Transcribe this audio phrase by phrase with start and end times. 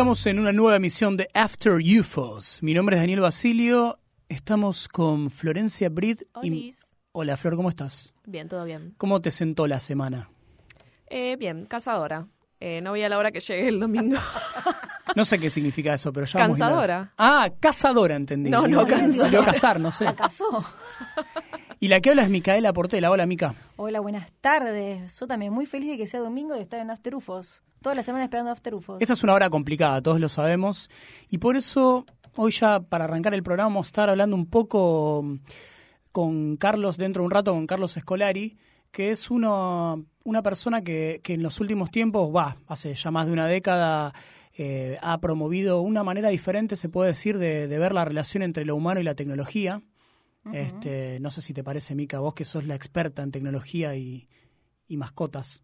[0.00, 2.62] Estamos en una nueva emisión de After UFOs.
[2.62, 3.98] Mi nombre es Daniel Basilio.
[4.30, 6.22] Estamos con Florencia Brid.
[6.42, 6.74] Y...
[7.12, 8.10] Hola, Flor, ¿cómo estás?
[8.24, 8.94] Bien, todo bien.
[8.96, 10.30] ¿Cómo te sentó la semana?
[11.06, 12.26] Eh, bien, cazadora.
[12.60, 14.16] Eh, no voy a la hora que llegue el domingo.
[15.16, 17.12] No sé qué significa eso, pero ya Cansadora.
[17.18, 18.48] Ah, cazadora, entendí.
[18.48, 20.04] No, no, cazar, no sé.
[20.04, 20.14] La.
[21.82, 23.10] Y la que habla es Micaela Portela.
[23.10, 23.54] Hola, Mica.
[23.76, 25.18] Hola, buenas tardes.
[25.18, 27.62] Yo también muy feliz de que sea domingo y de estar en After UFOs.
[27.80, 29.00] Toda la semana esperando After UFOs.
[29.00, 30.90] Esta es una hora complicada, todos lo sabemos.
[31.30, 32.04] Y por eso,
[32.36, 35.24] hoy ya para arrancar el programa, vamos a estar hablando un poco
[36.12, 38.58] con Carlos, dentro de un rato, con Carlos Escolari,
[38.90, 43.26] que es uno, una persona que, que en los últimos tiempos, va, hace ya más
[43.26, 44.12] de una década,
[44.62, 48.76] eh, ha promovido una manera diferente, se puede decir, de, ver la relación entre lo
[48.76, 49.80] humano y la tecnología.
[50.52, 54.28] Este, no sé si te parece, Mica, vos que sos la experta en tecnología y,
[54.88, 55.62] mascotas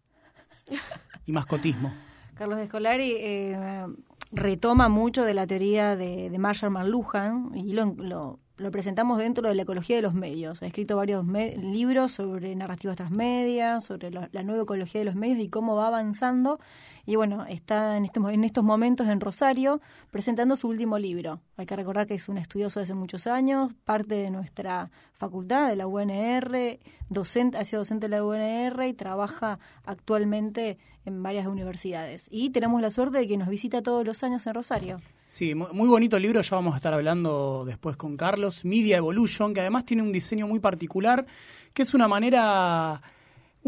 [1.25, 1.93] y mascotismo.
[2.35, 3.85] Carlos Escolari eh,
[4.31, 9.49] retoma mucho de la teoría de, de Marshall McLuhan y lo, lo, lo, presentamos dentro
[9.49, 10.61] de la ecología de los medios.
[10.61, 15.49] Ha escrito varios libros sobre narrativas transmedia, sobre la nueva ecología de los medios y
[15.49, 16.59] cómo va avanzando
[17.07, 19.79] y bueno, está en, este, en estos momentos en Rosario
[20.11, 21.39] presentando su último libro.
[21.55, 25.77] Hay que recordar que es un estudioso desde muchos años, parte de nuestra facultad, de
[25.77, 32.27] la UNR, docente, ha sido docente de la UNR y trabaja actualmente en varias universidades.
[32.29, 35.01] Y tenemos la suerte de que nos visita todos los años en Rosario.
[35.27, 39.61] Sí, muy bonito libro, ya vamos a estar hablando después con Carlos, Media Evolution, que
[39.61, 41.25] además tiene un diseño muy particular,
[41.73, 43.01] que es una manera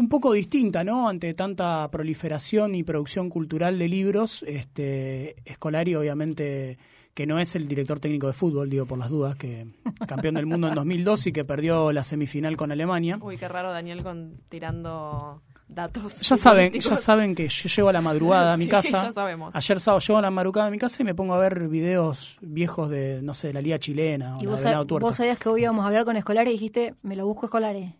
[0.00, 1.10] un poco distinta, ¿no?
[1.10, 6.78] Ante tanta proliferación y producción cultural de libros, este Escolari obviamente
[7.12, 9.66] que no es el director técnico de fútbol, digo por las dudas, que
[10.08, 13.18] campeón del mundo en 2002 y que perdió la semifinal con Alemania.
[13.20, 16.20] Uy, qué raro Daniel con tirando datos.
[16.20, 19.08] Ya saben, ya saben que yo llego a la madrugada a mi casa.
[19.08, 19.54] Ya sabemos.
[19.54, 22.38] Ayer sábado llego a la madrugada a mi casa y me pongo a ver videos
[22.40, 25.38] viejos de, no sé, de la Liga Chilena o ¿Y la vos, de vos sabías
[25.38, 27.92] que hoy íbamos a hablar con Escolari y dijiste, me lo busco Escolari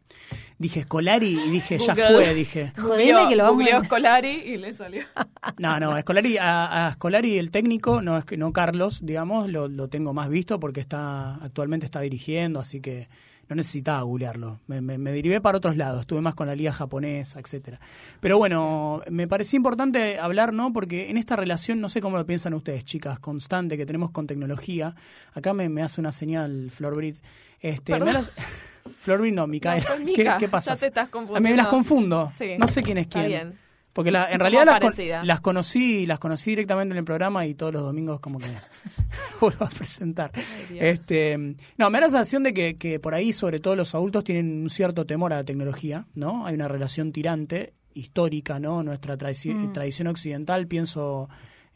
[0.61, 2.73] dije Escolari y dije, ya fue, dije.
[2.77, 3.79] Jodeme que lo vamos a...
[3.79, 5.03] Escolari y le salió.
[5.59, 9.69] No, no, Escolari, a, a Escolari el técnico, no es que no Carlos, digamos, lo,
[9.69, 13.09] lo tengo más visto porque está actualmente está dirigiendo, así que
[13.49, 14.61] no necesitaba googlearlo.
[14.67, 17.81] Me, me, me, derivé para otros lados, estuve más con la liga japonesa, etcétera.
[18.21, 20.73] Pero bueno, me parecía importante hablar, ¿no?
[20.75, 24.27] Porque en esta relación, no sé cómo lo piensan ustedes, chicas, constante que tenemos con
[24.27, 24.95] tecnología.
[25.33, 27.17] Acá me, me hace una señal Florbrit.
[27.61, 28.31] Este, me las...
[28.99, 29.87] Florbrit no, Micaela.
[30.15, 30.75] ¿Qué, ¿Qué, pasa?
[30.75, 31.49] Ya te estás confundiendo.
[31.49, 32.29] Me las confundo.
[32.33, 32.57] Sí.
[32.59, 33.25] No sé quién es quién.
[33.25, 33.59] Está bien.
[33.93, 37.73] Porque la, en realidad las, las, conocí las conocí directamente en el programa y todos
[37.73, 38.47] los domingos como que
[39.41, 40.31] vuelvo a presentar.
[40.79, 41.37] este
[41.77, 44.63] No, me da la sensación de que, que por ahí, sobre todo los adultos, tienen
[44.63, 46.47] un cierto temor a la tecnología, ¿no?
[46.47, 48.83] Hay una relación tirante, histórica, ¿no?
[48.83, 49.73] Nuestra mm.
[49.73, 51.29] tradición occidental, pienso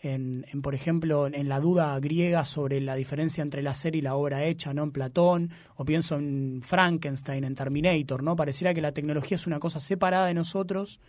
[0.04, 4.02] en, en, por ejemplo, en la duda griega sobre la diferencia entre la serie y
[4.02, 4.82] la obra hecha, ¿no?
[4.82, 8.36] En Platón, o pienso en Frankenstein, en Terminator, ¿no?
[8.36, 11.00] Pareciera que la tecnología es una cosa separada de nosotros,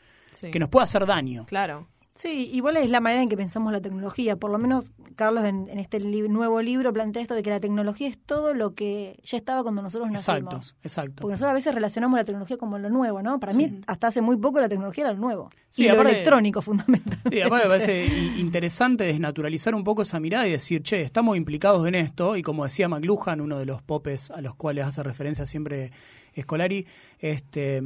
[0.52, 1.46] que nos puede hacer daño.
[1.46, 1.88] Claro.
[2.16, 4.38] Sí, igual es la manera en que pensamos la tecnología.
[4.38, 4.86] Por lo menos
[5.18, 9.20] Carlos en, este nuevo libro plantea esto de que la tecnología es todo lo que
[9.26, 10.54] ya estaba cuando nosotros nacimos.
[10.54, 11.22] Exacto, exacto.
[11.22, 13.38] Porque nosotros a veces relacionamos la tecnología como lo nuevo, ¿no?
[13.42, 15.50] Para mí, hasta hace muy poco la tecnología era lo nuevo.
[15.70, 17.30] Sí, y lo electrónico, fundamentalmente.
[17.30, 18.06] Sí, aparte me parece
[18.38, 22.38] interesante desnaturalizar un poco esa mirada y decir, che, estamos implicados en esto.
[22.38, 25.92] Y como decía McLuhan, uno de los popes a los cuales hace referencia siempre
[26.36, 26.86] Escolari,
[27.18, 27.82] este,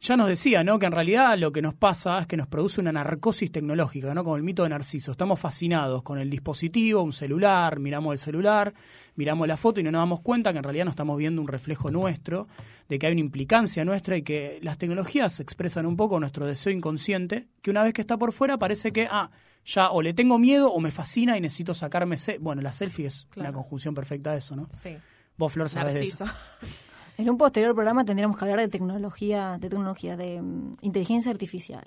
[0.00, 0.78] ya nos decía, ¿no?
[0.78, 4.24] Que en realidad lo que nos pasa es que nos produce una narcosis tecnológica, ¿no?
[4.24, 5.12] Como el mito de Narciso.
[5.12, 8.74] Estamos fascinados con el dispositivo, un celular, miramos el celular,
[9.14, 11.48] miramos la foto y no nos damos cuenta que en realidad no estamos viendo un
[11.48, 12.48] reflejo nuestro,
[12.88, 16.72] de que hay una implicancia nuestra y que las tecnologías expresan un poco nuestro deseo
[16.72, 19.30] inconsciente, que una vez que está por fuera parece que, ah,
[19.64, 22.16] ya o le tengo miedo o me fascina y necesito sacarme...
[22.40, 24.68] Bueno, la selfie es una conjunción perfecta de eso, ¿no?
[24.72, 24.96] Sí.
[25.36, 26.24] Vos, Flor, sabés de eso.
[27.18, 31.84] En un posterior programa tendríamos que hablar de tecnología, de tecnología, de um, inteligencia artificial.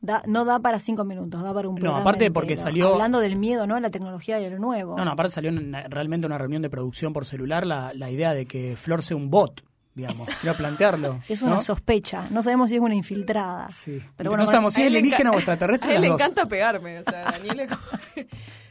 [0.00, 2.94] Da, no da para cinco minutos, da para un programa No, aparte porque salió...
[2.94, 3.76] Hablando del miedo, ¿no?
[3.76, 4.96] A la tecnología y a lo nuevo.
[4.96, 8.32] No, no, aparte salió una, realmente una reunión de producción por celular la, la idea
[8.32, 9.62] de que Flor sea un bot,
[9.94, 10.26] digamos.
[10.40, 11.20] Quiero plantearlo.
[11.28, 12.28] Es una sospecha.
[12.30, 13.68] No sabemos si es una infiltrada.
[13.68, 14.00] Sí.
[14.16, 15.92] Pero bueno, no sabemos si es alienígena o extraterrestre.
[15.92, 17.00] A él le encanta pegarme.
[17.00, 17.68] O sea, Daniel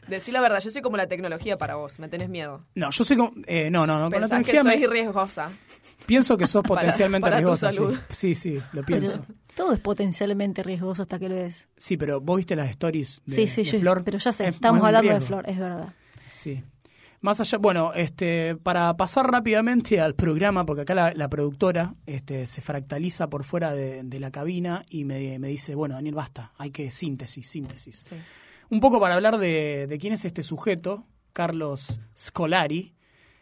[0.10, 2.66] Decí la verdad, yo soy como la tecnología para vos, me tenés miedo.
[2.76, 3.32] No, yo soy como...
[3.46, 4.12] Eh, no, no, no.
[4.12, 5.50] Con la tecnología que soy riesgosa.
[6.06, 7.70] Pienso que sos potencialmente riesgosa.
[8.10, 8.36] Sí.
[8.36, 9.26] sí, lo pienso.
[9.56, 11.68] todo es potencialmente riesgoso hasta que lo es.
[11.78, 14.04] Sí, pero vos viste las stories de, sí, sí, de Flor.
[14.04, 15.94] Pero ya sé, estamos hablando de Flor, es verdad.
[16.32, 16.64] Sí.
[17.22, 22.62] Más allá, bueno, este, para pasar rápidamente al programa, porque acá la, productora este, se
[22.62, 26.90] fractaliza por fuera de, la cabina y me, me, dice, bueno, Daniel, basta, hay que
[26.92, 28.06] síntesis, síntesis.
[28.08, 28.16] Sí.
[28.69, 32.94] Un poco para hablar de, de quién es este sujeto, Carlos Scolari,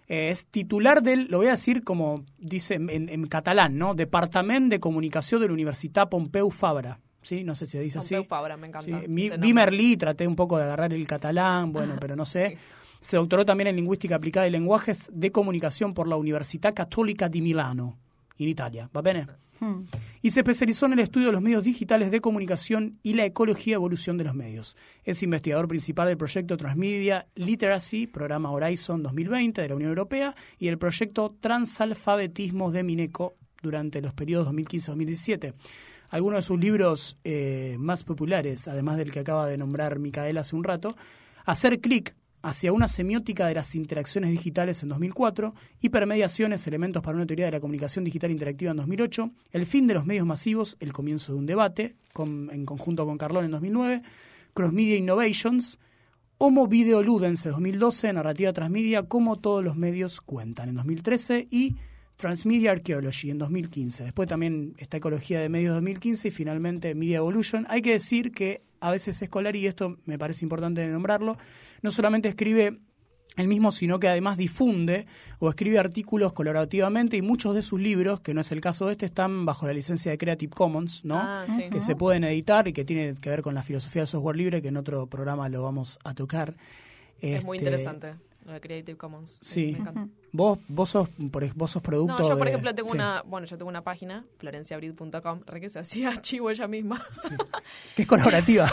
[0.08, 3.94] eh, es titular del, lo voy a decir como dice en, en catalán, ¿no?
[3.94, 7.00] Departamento de Comunicación de la Universidad Pompeu Fabra.
[7.22, 7.44] ¿Sí?
[7.44, 8.28] No sé si se dice Pompeu así.
[8.28, 9.02] Fabra, me encanta.
[9.02, 9.08] Sí.
[9.08, 12.58] Mi, vi Merlí, traté un poco de agarrar el catalán, bueno, pero no sé.
[13.00, 17.42] Se doctoró también en Lingüística Aplicada y Lenguajes de Comunicación por la Universidad Católica di
[17.42, 17.98] Milano,
[18.40, 18.90] en Italia.
[18.96, 19.28] ¿Va bene?
[19.60, 19.86] Hmm.
[20.22, 23.72] y se especializó en el estudio de los medios digitales de comunicación y la ecología
[23.72, 24.76] y evolución de los medios.
[25.04, 30.68] Es investigador principal del proyecto Transmedia Literacy, programa Horizon 2020 de la Unión Europea, y
[30.68, 35.54] el proyecto Transalfabetismo de Mineco durante los periodos 2015-2017.
[36.10, 40.56] Algunos de sus libros eh, más populares, además del que acaba de nombrar Micaela hace
[40.56, 40.96] un rato,
[41.48, 42.14] Hacer clic
[42.48, 47.52] hacia una semiótica de las interacciones digitales en 2004, Hipermediaciones, elementos para una teoría de
[47.52, 51.40] la comunicación digital interactiva en 2008, El fin de los medios masivos, el comienzo de
[51.40, 54.02] un debate, en conjunto con Carlón en 2009,
[54.54, 55.78] Cross Media Innovations,
[56.38, 61.76] Homo Video Ludens en 2012, Narrativa Transmedia, como todos los medios cuentan en 2013 y
[62.16, 64.06] Transmedia Archaeology en 2015.
[64.06, 67.68] Después también está Ecología de Medios 2015 y finalmente Media Evolution.
[67.70, 71.38] Hay que decir que a veces Escolar, y esto me parece importante nombrarlo,
[71.82, 72.80] no solamente escribe
[73.36, 75.06] él mismo, sino que además difunde
[75.40, 78.94] o escribe artículos colaborativamente y muchos de sus libros, que no es el caso de
[78.94, 81.18] este, están bajo la licencia de Creative Commons, ¿no?
[81.20, 81.70] Ah, sí.
[81.70, 84.62] que se pueden editar y que tiene que ver con la filosofía del software libre,
[84.62, 86.56] que en otro programa lo vamos a tocar.
[87.22, 88.16] Es muy Este, interesante.
[88.48, 89.38] Lo de Creative Commons.
[89.42, 89.74] Sí.
[89.74, 90.08] Me encanta.
[90.32, 92.96] Vos, vos sos, por, vos sos producto No, yo por de- ejemplo tengo sí.
[92.96, 97.06] una, bueno, yo tengo una página, florenciabrid.com, re que se hacía archivo ella misma.
[97.96, 98.68] que es colaborativa.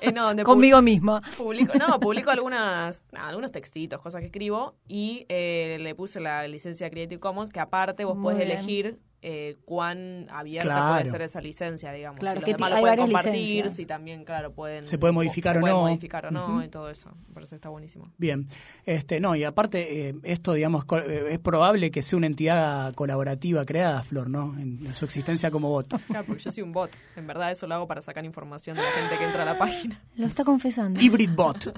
[0.00, 1.22] Eh, no, donde Conmigo misma.
[1.36, 6.90] Publico, no, publico algunas, algunos textitos, cosas que escribo y eh, le puse la licencia
[6.90, 8.50] Creative Commons que aparte vos Muy podés bien.
[8.58, 10.98] elegir eh, cuán abierta Claro.
[10.98, 12.20] puede ser esa licencia, digamos.
[12.20, 13.74] Claro, si que los demás lo pueden compartir, licencias.
[13.76, 14.84] si también, claro, pueden...
[14.84, 15.80] Se puede modificar se o puede no.
[15.80, 17.10] modificar o no y todo eso.
[17.28, 18.12] Me parece que está buenísimo.
[18.18, 18.46] Bien,
[18.84, 23.64] este, no, y aparte, eh, esto, digamos, eh, es probable que sea una entidad colaborativa
[23.64, 24.58] creada, Flor, ¿no?
[24.58, 25.94] En, en su existencia como bot.
[26.06, 26.90] Claro, porque yo soy un bot.
[27.16, 29.56] En verdad eso lo hago para sacar información de la gente que entra a la
[29.58, 30.02] página.
[30.16, 31.00] Lo está confesando.
[31.00, 31.72] Hybrid bot.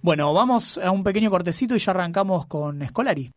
[0.00, 3.30] Bueno, vamos a un pequeño cortecito y ya arrancamos con Scolari.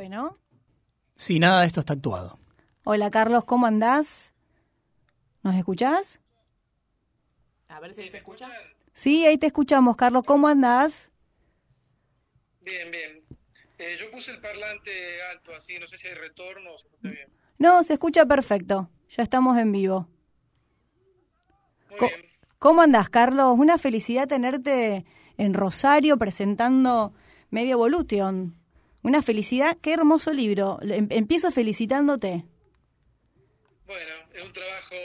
[0.00, 0.36] Bueno,
[1.14, 2.38] Si nada de esto está actuado.
[2.84, 4.34] hola Carlos, ¿cómo andás?
[5.42, 6.20] ¿Nos escuchás?
[7.68, 8.46] A ver si se escucha.
[8.92, 11.08] Sí, ahí te escuchamos, Carlos, ¿cómo andás?
[12.60, 13.24] Bien, bien.
[13.78, 14.90] Eh, yo puse el parlante
[15.32, 17.28] alto, así, no sé si hay retorno o se escucha bien.
[17.58, 18.90] No, se escucha perfecto.
[19.16, 20.08] Ya estamos en vivo.
[21.88, 22.20] Muy Co- bien.
[22.58, 23.58] ¿Cómo andás, Carlos?
[23.58, 25.06] Una felicidad tenerte
[25.38, 27.14] en Rosario presentando
[27.48, 28.54] Media Evolution.
[29.06, 30.78] Una felicidad, qué hermoso libro.
[30.82, 32.44] Em- Empiezo felicitándote.
[33.86, 34.96] Bueno, es un trabajo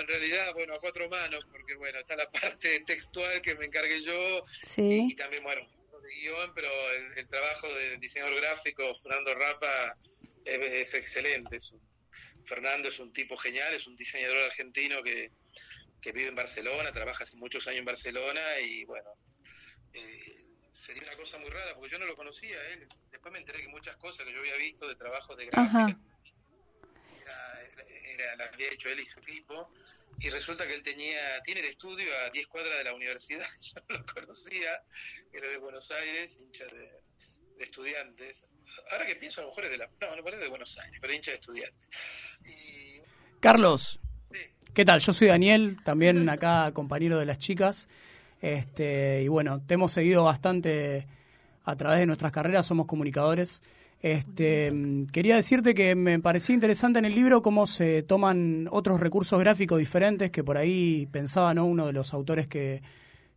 [0.00, 4.00] en realidad, bueno, a cuatro manos, porque bueno, está la parte textual que me encargué
[4.00, 5.08] yo y, Sí.
[5.10, 5.60] y también, bueno,
[6.02, 9.94] de guion, pero el, el trabajo del diseñador gráfico Fernando Rapa
[10.46, 11.56] es, es excelente.
[11.56, 11.82] Es un-
[12.46, 15.30] Fernando es un tipo genial, es un diseñador argentino que,
[16.00, 19.10] que vive en Barcelona, trabaja hace muchos años en Barcelona y bueno,
[19.92, 20.39] eh,
[20.84, 22.88] sería una cosa muy rara porque yo no lo conocía a él.
[23.10, 25.98] Después me enteré que muchas cosas que yo había visto de trabajos de gráfica
[27.22, 29.72] era, era- la había hecho él y su equipo
[30.20, 33.80] y resulta que él tenía tiene el estudio a 10 cuadras de la universidad yo
[33.88, 34.82] no lo conocía
[35.32, 36.90] era de Buenos Aires hincha de,
[37.58, 38.50] de estudiantes
[38.90, 40.98] ahora que pienso a lo mejor es de la no no parece de Buenos Aires
[41.00, 41.88] pero hincha de estudiantes
[42.44, 43.00] y
[43.40, 43.98] Carlos,
[44.32, 44.38] sí,
[44.74, 45.00] ¿qué tal?
[45.00, 47.88] Yo soy Daniel, también acá compañero de las chicas.
[48.40, 51.06] Este, y bueno, te hemos seguido bastante
[51.64, 53.62] a través de nuestras carreras, somos comunicadores.
[54.02, 54.72] Este,
[55.12, 59.78] quería decirte que me parecía interesante en el libro cómo se toman otros recursos gráficos
[59.78, 61.66] diferentes, que por ahí pensaba ¿no?
[61.66, 62.82] uno de los autores que,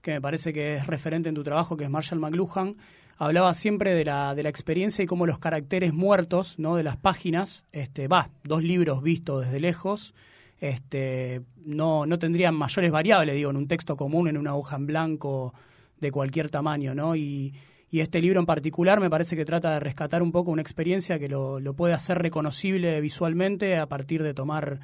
[0.02, 2.78] que me parece que es referente en tu trabajo, que es Marshall McLuhan,
[3.18, 6.76] hablaba siempre de la, de la experiencia y cómo los caracteres muertos ¿no?
[6.76, 10.14] de las páginas, este, va, dos libros vistos desde lejos,
[10.64, 14.86] este, no, no tendrían mayores variables, digo, en un texto común, en una hoja en
[14.86, 15.54] blanco
[16.00, 17.16] de cualquier tamaño, ¿no?
[17.16, 17.54] Y,
[17.90, 21.20] y este libro en particular me parece que trata de rescatar un poco una experiencia
[21.20, 24.80] que lo, puede hacer reconocible visualmente a partir de tomar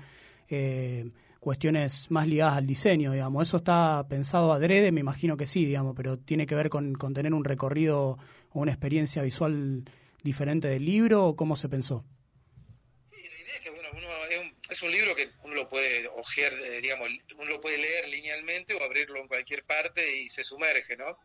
[0.50, 3.48] eh, cuestiones más ligadas al diseño, digamos.
[3.48, 4.92] ¿Eso está pensado adrede?
[4.92, 8.18] Me imagino que sí, digamos, pero tiene que ver con, con tener un recorrido
[8.52, 9.86] o una experiencia visual
[10.24, 12.04] diferente del libro o cómo se pensó?
[13.06, 15.70] Sí, la idea es que bueno, uno es, un, es un libro que uno lo
[15.70, 20.30] puede ojear, eh, digamos, uno lo puede leer linealmente o abrirlo en cualquier parte y
[20.30, 21.18] se sumerge, ¿no?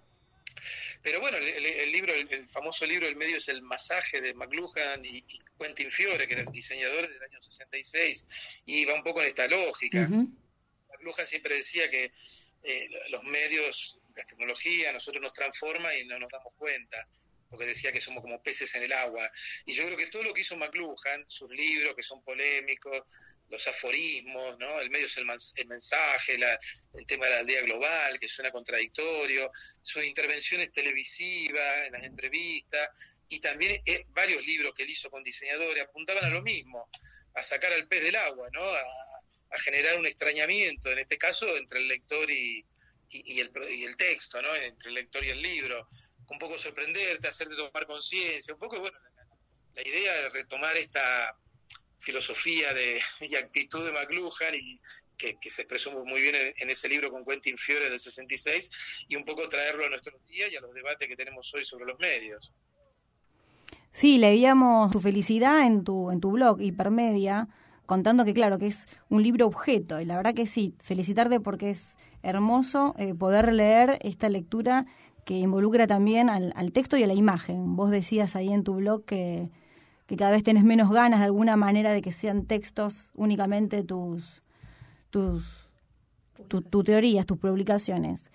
[1.03, 5.23] Pero bueno, el, libro, el, famoso libro El medio es el masaje de McLuhan y,
[5.59, 8.27] Quentin Fiore, que era el diseñador del año 66,
[8.65, 10.09] y va un poco en esta lógica.
[10.09, 12.11] McLuhan siempre decía que
[12.63, 17.07] eh, los medios, la tecnología, nosotros nos transforma y no nos damos cuenta
[17.55, 19.31] porque decía que somos como peces en el agua.
[19.65, 23.03] Y yo creo que todo lo que hizo McLuhan, sus libros que son polémicos,
[23.49, 24.81] los aforismos, ¿no?
[24.81, 25.27] el medio es el,
[25.67, 32.03] mensaje, el tema de la aldea global, que suena contradictorio, sus intervenciones televisivas, en las
[32.03, 32.91] entrevistas,
[33.29, 36.89] y también eh, varios libros que él hizo con diseñadores apuntaban a lo mismo,
[37.35, 38.63] a sacar al pez del agua, ¿no?
[38.63, 38.83] a,
[39.59, 42.67] generar un extrañamiento, en este caso, entre el lector y,
[43.09, 44.53] y, el, y el texto, ¿no?
[44.57, 45.87] entre el lector y el libro
[46.29, 48.97] un poco sorprenderte, hacerte tomar conciencia, un poco, bueno,
[49.75, 51.37] la, idea de retomar esta
[51.99, 54.81] filosofía de, y actitud de McLuhan y
[55.17, 58.71] que, se expresó muy bien en, ese libro con Quentin Fiore del 66
[59.09, 61.87] y un poco traerlo a nuestros días y a los debates que tenemos hoy sobre
[61.87, 62.53] los medios.
[63.91, 67.49] Sí, leíamos tu felicidad en tu, en tu blog, Hipermedia,
[67.87, 71.71] contando que claro, que es un libro objeto, y la verdad que sí, felicitarte porque
[71.71, 74.87] es hermoso eh, poder leer esta lectura
[75.25, 77.77] que involucra también al, texto y a la imagen.
[77.77, 79.49] Vos decías ahí en tu blog que,
[80.17, 84.43] cada vez tenés menos ganas de alguna manera de que sean textos únicamente tus,
[85.11, 85.45] tus
[86.49, 88.31] tu, teorías, tus publicaciones.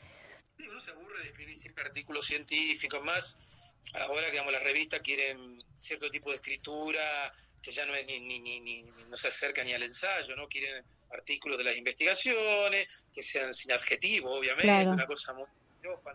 [0.58, 6.10] uno se aburre de escribir siempre artículos científicos, más ahora que las revistas quieren cierto
[6.10, 7.32] tipo de escritura
[7.62, 10.84] que ya no es ni, ni, ni, no se acerca ni al ensayo, no quieren
[11.12, 15.46] artículos de las investigaciones que sean sin adjetivo, obviamente, una cosa muy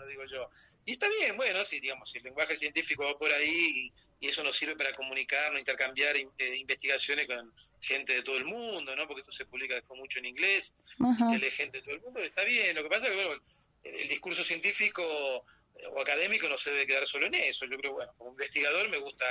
[0.09, 0.49] digo yo.
[0.85, 4.43] Y está bien, bueno, si digamos, si el lenguaje científico va por ahí y, eso
[4.43, 9.07] nos sirve para comunicarnos, intercambiar eh, investigaciones con gente de todo el mundo, ¿no?
[9.07, 10.95] Porque esto se publica después mucho en inglés,
[11.31, 12.75] y lee gente de todo el mundo, está bien.
[12.75, 13.43] Lo que pasa es que, bueno,
[13.83, 15.45] el, discurso científico
[15.76, 17.66] eh, o académico no se debe quedar solo en eso.
[17.66, 19.26] Yo creo, bueno, como investigador me gusta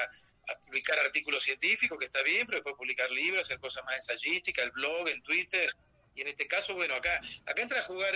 [0.63, 4.71] publicar artículos científicos, que está bien, pero después publicar libros, hacer cosas más ensayísticas, el
[4.71, 5.73] blog, en Twitter,
[6.15, 8.13] y en este caso, bueno, acá, acá entra a jugar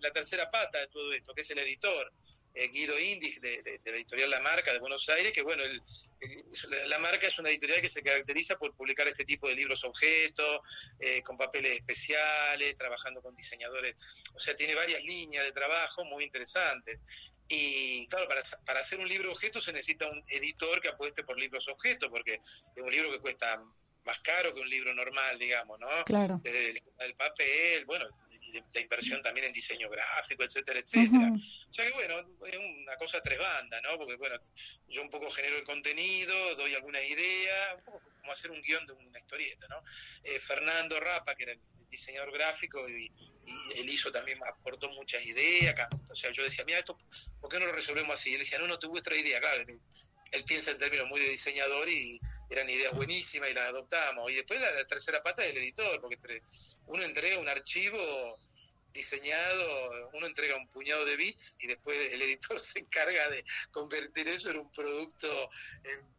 [0.00, 2.12] la tercera pata de todo esto, que es el editor,
[2.54, 5.64] eh, Guido Indig, de, la editorial La Marca de Buenos Aires, que bueno,
[6.86, 10.60] La Marca es una editorial que se caracteriza por publicar este tipo de libros objetos,
[11.00, 13.96] eh, con papeles especiales, trabajando con diseñadores,
[14.32, 17.00] o sea, tiene varias líneas de trabajo muy interesantes.
[17.48, 21.38] Y claro, para, para hacer un libro objeto se necesita un editor que apueste por
[21.38, 23.60] libros objetos, porque es un libro que cuesta
[24.04, 25.88] más caro que un libro normal, digamos, ¿no?
[26.04, 26.40] Claro.
[26.42, 28.06] Desde el, papel, bueno,
[28.72, 31.32] la inversión también en diseño gráfico, etcétera, etcétera.
[31.32, 33.98] O sea que bueno, es una cosa tres bandas, ¿no?
[33.98, 34.36] Porque bueno,
[34.88, 38.86] yo un poco genero el contenido, doy alguna idea, un poco como hacer un guion
[38.86, 39.82] de una historieta, ¿no?
[40.22, 43.10] Eh, Fernando Rapa, que era el diseñador gráfico y,
[43.76, 45.74] él hizo también, aportó muchas ideas,
[46.10, 46.96] o sea, yo decía, mira, esto,
[47.40, 48.30] ¿por qué no lo resolvemos así?
[48.30, 49.64] Y él decía, no, no, te vuestra idea, claro,
[50.34, 52.18] él piensa en términos muy de diseñador y
[52.50, 54.30] eran ideas buenísimas y las adoptamos.
[54.30, 56.18] Y después la, tercera pata es el editor, porque
[56.86, 58.38] uno entrega un archivo
[58.92, 64.28] diseñado, uno entrega un puñado de bits y después el editor se encarga de convertir
[64.28, 65.28] eso en un producto
[65.82, 66.14] en,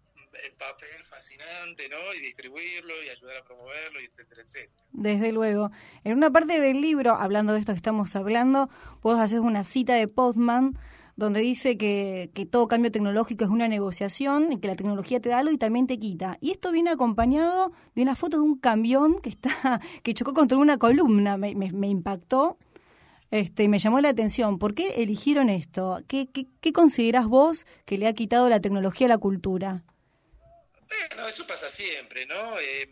[0.57, 2.13] papel fascinante, ¿no?
[2.13, 4.83] Y distribuirlo y ayudar a promoverlo, y etcétera, etcétera.
[4.91, 5.71] Desde luego.
[6.03, 8.69] En una parte del libro, hablando de esto que estamos hablando,
[9.01, 10.77] vos hacer una cita de Postman
[11.15, 15.39] donde dice que, todo cambio tecnológico es una negociación y que la tecnología te da
[15.39, 16.37] algo y también te quita.
[16.41, 20.57] Y esto viene acompañado de una foto de un camión que está que chocó contra
[20.57, 21.37] una columna.
[21.37, 22.57] Me, me, impactó
[23.31, 24.59] este, me llamó la atención.
[24.59, 26.01] ¿Por qué eligieron esto?
[26.07, 29.83] ¿Qué, qué, qué considerás vos que le ha quitado la tecnología a la cultura?
[30.87, 32.59] Bueno, eso pasa siempre, ¿no?
[32.59, 32.89] Eh,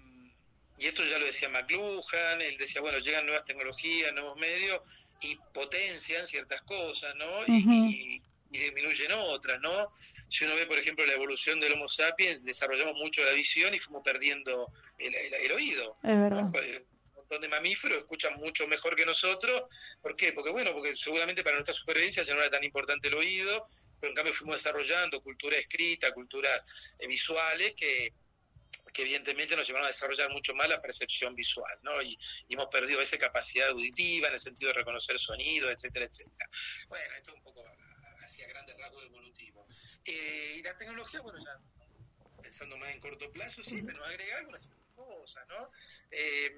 [0.77, 4.82] y esto ya lo decía McLuhan, él decía, bueno, llegan nuevas tecnologías, nuevos medios,
[5.24, 7.46] y potencian ciertas cosas, ¿no?
[7.48, 8.22] y,
[8.53, 9.92] disminuyen otras, ¿no?
[10.30, 13.80] Si uno ve, por ejemplo, la evolución del Homo sapiens, desarrollamos mucho la visión y
[13.80, 15.98] fuimos perdiendo el, oído.
[16.03, 16.44] Es verdad.
[16.44, 19.63] Un montón de mamíferos escuchan mucho mejor que nosotros.
[20.01, 20.34] ¿Por qué?
[20.34, 23.65] Porque, bueno, porque seguramente para nuestra supervivencia ya no era tan importante el oído,
[24.00, 28.13] pero en cambio fuimos desarrollando cultura escrita, culturas eh, visuales que
[28.93, 32.01] que evidentemente nos llevaron a desarrollar mucho más la percepción visual, ¿no?
[32.01, 36.47] Y, hemos perdido esa capacidad auditiva en el sentido de reconocer sonido, etcétera, etcétera.
[36.88, 37.65] Bueno, esto es un poco
[38.21, 39.65] así a grandes rasgos evolutivos.
[40.05, 41.59] Eh, y la tecnología, bueno, ya
[42.41, 45.71] pensando más en corto plazo, sí, pero agregar algunas cosas, ¿no?
[46.12, 46.51] Eh,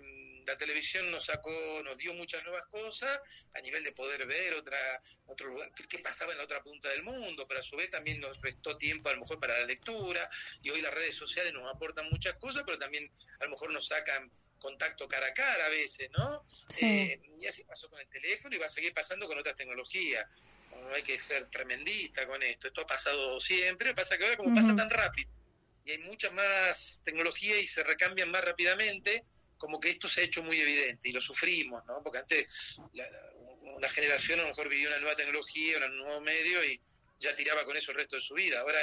[0.46, 1.52] la televisión nos sacó,
[1.84, 3.20] nos dio muchas nuevas cosas
[3.54, 4.78] a nivel de poder ver otra,
[5.26, 8.20] otro lugar, qué, pasaba en la otra punta del mundo, pero a su vez también
[8.20, 10.30] nos restó tiempo a lo mejor para la lectura
[10.62, 13.88] y hoy las redes sociales nos aportan muchas cosas, pero también a lo mejor nos
[13.88, 16.46] sacan contacto cara a cara a veces, ¿no?
[16.80, 20.60] Eh, y así pasó con el teléfono y va a seguir pasando con otras tecnologías.
[20.72, 24.54] No hay que ser tremendista con esto, esto ha pasado siempre, pasa que ahora como
[24.54, 25.30] pasa tan rápido
[25.86, 29.24] y hay mucha más tecnología y se recambian más rápidamente,
[29.58, 32.02] como que esto se ha hecho muy evidente y lo sufrimos, ¿no?
[32.04, 32.82] Porque antes
[33.62, 36.80] una generación a lo mejor vivía una nueva tecnología, un nuevo medio y
[37.20, 38.60] ya tiraba con eso el resto de su vida.
[38.60, 38.80] Ahora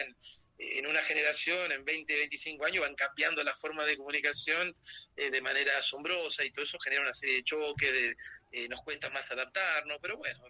[0.59, 4.75] en, una generación, en 20, 25 años, van cambiando la forma de comunicación
[5.17, 8.17] eh, de manera asombrosa y todo eso genera una serie de choques, de,
[8.53, 10.41] eh, nos cuesta más adaptarnos, pero bueno,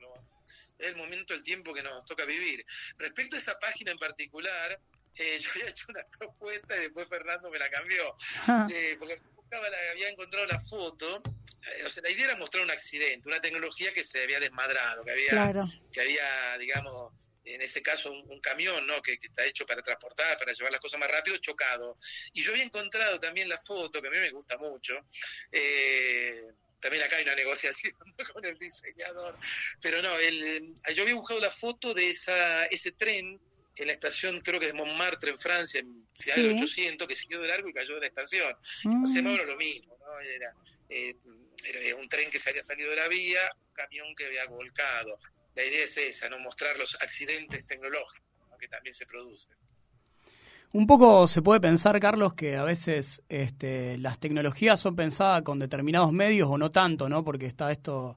[0.78, 2.64] es el momento, el tiempo que nos toca vivir.
[2.98, 4.78] Respecto a esa página en particular,
[5.16, 8.14] eh, yo había hecho una propuesta y después Fernando me la cambió,
[8.46, 8.64] ah.
[8.72, 9.20] eh, porque
[9.90, 11.22] había encontrado la foto,
[11.76, 15.04] eh, o sea, la idea era mostrar un accidente, una tecnología que se había desmadrado,
[15.04, 15.52] que había,
[15.92, 17.12] que había digamos,
[17.44, 19.02] en ese caso un, camión, ¿no?
[19.02, 21.98] Que, está hecho para transportar, para llevar las cosas más rápido, chocado.
[22.32, 24.94] Y yo había encontrado también la foto, que a mí me gusta mucho,
[26.80, 27.94] también acá hay una negociación
[28.32, 29.38] con el diseñador,
[29.80, 33.40] pero no, el, yo había buscado la foto de esa, ese tren
[33.76, 37.40] en la estación, creo que de Montmartre, en Francia, en finales del 800, que siguió
[37.40, 38.54] de largo y cayó de la estación.
[38.84, 39.02] Mm.
[39.02, 40.20] O sea, no era lo mismo, ¿no?
[40.20, 40.54] Era,
[40.88, 41.16] eh,
[41.64, 45.18] era, un tren que se había salido de la vía, un camión que había volcado.
[45.54, 48.22] La idea es esa, no mostrar los accidentes tecnológicos
[48.62, 49.56] que también se producen.
[50.72, 55.58] Un poco se puede pensar, Carlos, que a veces este, las tecnologías son pensadas con
[55.58, 57.24] determinados medios o no tanto, ¿no?
[57.24, 58.16] Porque está esto,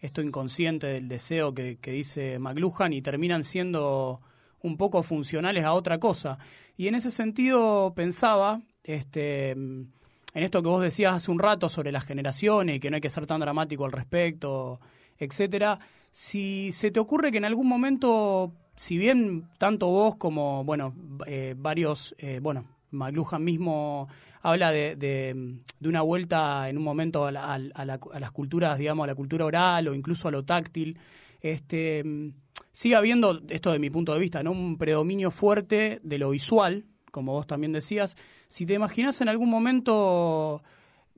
[0.00, 4.22] esto inconsciente del deseo que, que dice McLuhan y terminan siendo
[4.64, 6.38] un poco funcionales a otra cosa.
[6.76, 9.92] Y en ese sentido pensaba, este, en
[10.32, 13.10] esto que vos decías hace un rato sobre las generaciones y que no hay que
[13.10, 14.80] ser tan dramático al respecto,
[15.18, 15.78] etcétera,
[16.10, 20.94] si se te ocurre que en algún momento, si bien tanto vos como, bueno,
[21.26, 24.08] eh, varios, eh, bueno, McLuhan mismo
[24.40, 29.14] habla de, de, una vuelta en un momento a, a, las culturas, digamos, a la
[29.14, 30.98] cultura oral o incluso a lo táctil,
[31.40, 32.32] este
[32.74, 34.50] sigue habiendo, esto de mi punto de vista, ¿no?
[34.50, 38.16] un predominio fuerte de lo visual, como vos también decías.
[38.48, 40.60] Si te imaginas en algún momento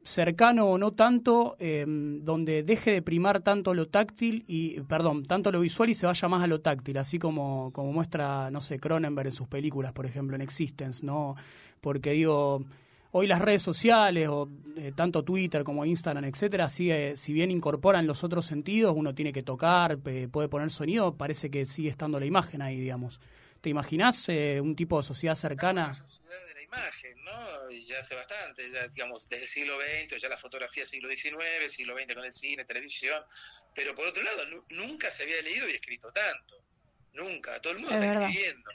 [0.05, 5.51] cercano o no tanto, em, donde deje de primar tanto lo táctil y, perdón, tanto
[5.51, 8.79] lo visual y se vaya más a lo táctil, así como, como muestra, no sé,
[8.79, 11.37] Cronenberg en sus películas, por ejemplo, en Existence, ¿no?
[11.81, 12.66] Porque digo,
[13.18, 18.07] hoy las redes sociales, o eh, tanto Twitter como Instagram, etcétera, sigue, si bien incorporan
[18.07, 22.26] los otros sentidos, uno tiene que tocar, puede poner sonido, parece que sigue estando la
[22.26, 23.18] imagen ahí, digamos.
[23.62, 25.87] ¿Te imaginas eh, un tipo de sociedad cercana?
[25.87, 27.70] La sociedad de la imagen, ¿no?
[27.70, 31.72] Y ya hace bastante, ya digamos, desde el siglo XX, ya la fotografía siglo XIX,
[31.72, 33.22] siglo XX con el cine, televisión,
[33.74, 36.62] pero por otro lado, nunca se había leído y escrito tanto,
[37.14, 38.70] nunca, todo el mundo está escribiendo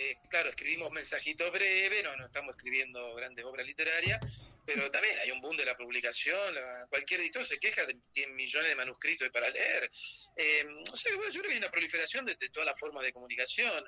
[0.00, 4.20] eh, claro, escribimos mensajitos breves, no, no estamos escribiendo grandes obras literarias,
[4.64, 6.54] pero también hay un boom de la publicación,
[6.88, 9.90] cualquier editor se queja de 10 millones de manuscritos para leer.
[10.36, 13.12] Eh, o sea, bueno, yo creo que hay una proliferación de, todas las formas de
[13.12, 13.82] comunicación.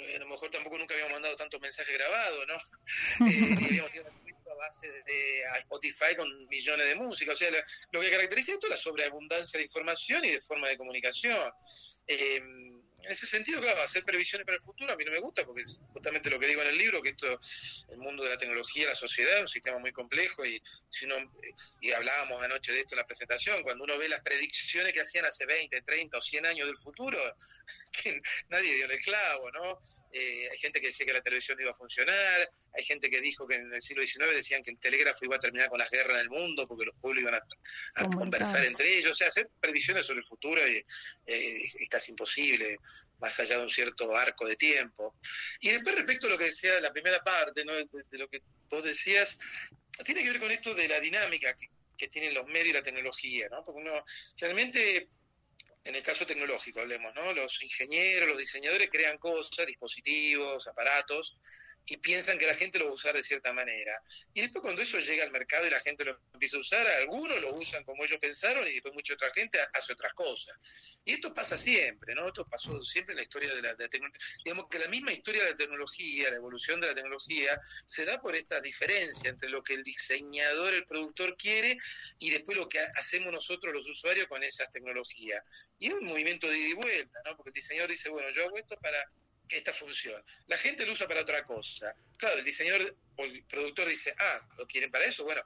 [0.00, 2.56] A lo mejor tampoco nunca habíamos mandado tantos mensajes grabados, ¿no?
[3.30, 4.10] Eh, habíamos tenido
[4.46, 7.32] una base de, Spotify con millones de música.
[7.32, 7.50] O sea,
[7.92, 11.52] lo, que caracteriza esto es la sobreabundancia de información y de forma de comunicación.
[12.06, 12.40] Eh,
[13.04, 15.62] en ese sentido, claro, hacer previsiones para el futuro a mí no me gusta, porque
[15.62, 17.38] es justamente lo que digo en el libro, que esto,
[17.90, 20.60] el mundo de la tecnología, la sociedad, es un sistema muy complejo, y
[20.90, 21.16] si uno,
[21.80, 25.24] y hablábamos anoche de esto en la presentación, cuando uno ve las predicciones que hacían
[25.24, 27.18] hace 20, 30 o 100 años del futuro,
[28.48, 29.78] nadie dio el clavo, ¿no?
[30.12, 33.20] Eh, hay gente que decía que la televisión no iba a funcionar, hay gente que
[33.20, 35.90] dijo que en el siglo XIX decían que el telégrafo iba a terminar con las
[35.90, 39.48] guerras en el mundo porque los pueblos iban a, conversar entre ellos, o sea, hacer
[39.58, 40.84] previsiones sobre el futuro eh,
[41.26, 42.76] es casi imposible,
[43.20, 45.16] más allá de un cierto arco de tiempo.
[45.60, 47.72] Y después respecto a lo que decía la primera parte, ¿no?
[47.72, 49.38] de, lo que vos decías,
[50.04, 52.82] tiene que ver con esto de la dinámica que, que tienen los medios y la
[52.82, 53.62] tecnología, ¿no?
[53.64, 54.04] porque uno
[54.38, 55.08] realmente
[55.84, 57.32] en el caso tecnológico hablemos, ¿no?
[57.32, 61.40] Los ingenieros, los diseñadores crean cosas, dispositivos, aparatos,
[61.86, 64.00] y piensan que la gente lo va a usar de cierta manera.
[64.32, 67.40] Y después cuando eso llega al mercado y la gente lo empieza a usar, algunos
[67.40, 70.56] lo usan como ellos pensaron y después mucha otra gente hace otras cosas.
[71.04, 72.28] Y esto pasa siempre, ¿no?
[72.28, 74.20] Esto pasó siempre en la historia de la, tecnología.
[74.44, 78.20] Digamos que la misma historia de la tecnología, la evolución de la tecnología, se da
[78.20, 81.76] por esta diferencia entre lo que el diseñador, el productor quiere
[82.18, 85.42] y después lo que hacemos nosotros los usuarios con esas tecnologías.
[85.78, 87.36] Y es un movimiento de ida y vuelta, ¿no?
[87.36, 89.04] Porque el diseñador dice, bueno, yo hago esto para
[89.56, 90.22] esta función.
[90.46, 91.94] La gente lo usa para otra cosa.
[92.16, 95.24] Claro, el diseñador o el productor dice, ah, ¿lo quieren para eso?
[95.24, 95.42] Bueno,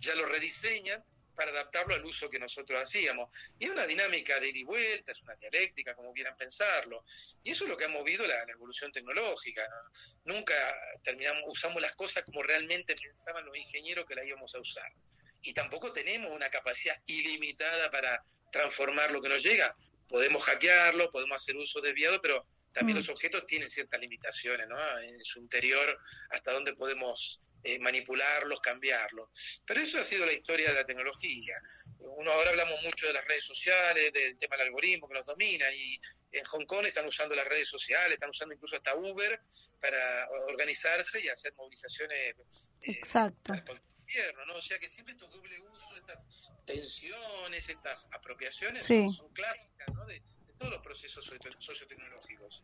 [0.00, 3.34] ya lo rediseñan para adaptarlo al uso que nosotros hacíamos.
[3.58, 7.04] Y es una dinámica de ida y vuelta, es una dialéctica, como quieran pensarlo.
[7.42, 9.66] Y eso es lo que ha movido la, evolución tecnológica.
[10.24, 10.54] Nunca
[11.02, 14.92] terminamos, usamos las cosas como realmente pensaban los ingenieros que las íbamos a usar.
[15.40, 19.74] Y tampoco tenemos una capacidad ilimitada para transformar lo que nos llega.
[20.08, 23.00] Podemos hackearlo, podemos hacer uso desviado, pero también mm.
[23.00, 24.98] los objetos tienen ciertas limitaciones, ¿no?
[25.00, 25.98] En su interior,
[26.30, 29.28] hasta dónde podemos eh, manipularlos, cambiarlos.
[29.64, 31.54] Pero eso ha sido la historia de la tecnología.
[31.98, 35.70] Uno ahora hablamos mucho de las redes sociales, del tema del algoritmo que nos domina,
[35.72, 36.00] y
[36.32, 39.40] en Hong Kong están usando las redes sociales, están usando incluso hasta Uber
[39.80, 42.34] para organizarse y hacer movilizaciones.
[42.82, 43.54] Eh, Exacto.
[44.46, 44.56] ¿no?
[44.56, 46.18] O sea que siempre estos doble usos, estas
[46.66, 50.04] tensiones, estas apropiaciones son, clásicas, ¿no?
[50.06, 50.22] De,
[50.62, 52.62] todos los procesos sociotecnológicos.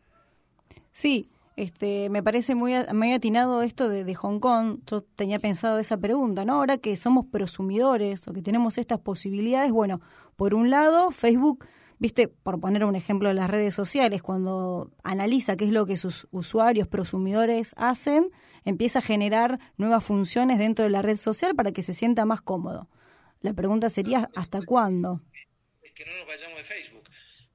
[0.93, 4.79] Sí, este, me parece muy, muy atinado esto de, Hong Kong.
[4.85, 6.53] Yo tenía pensado esa pregunta, ¿no?
[6.53, 9.99] Ahora que somos prosumidores o que tenemos estas posibilidades, bueno,
[10.37, 11.65] por un lado, Facebook,
[11.97, 15.97] viste, por poner un ejemplo de las redes sociales, cuando analiza qué es lo que
[15.97, 18.31] sus usuarios prosumidores hacen,
[18.63, 22.41] empieza a generar nuevas funciones dentro de la red social para que se sienta más
[22.41, 22.89] cómodo.
[23.41, 25.21] La pregunta sería, ¿hasta cuándo?
[25.81, 26.88] Es que no nos vayamos de Facebook.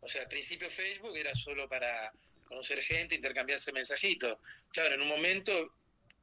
[0.05, 2.12] O sea, al principio Facebook era solo para
[2.45, 4.37] conocer gente, intercambiarse mensajitos.
[4.71, 5.77] Claro, en un momento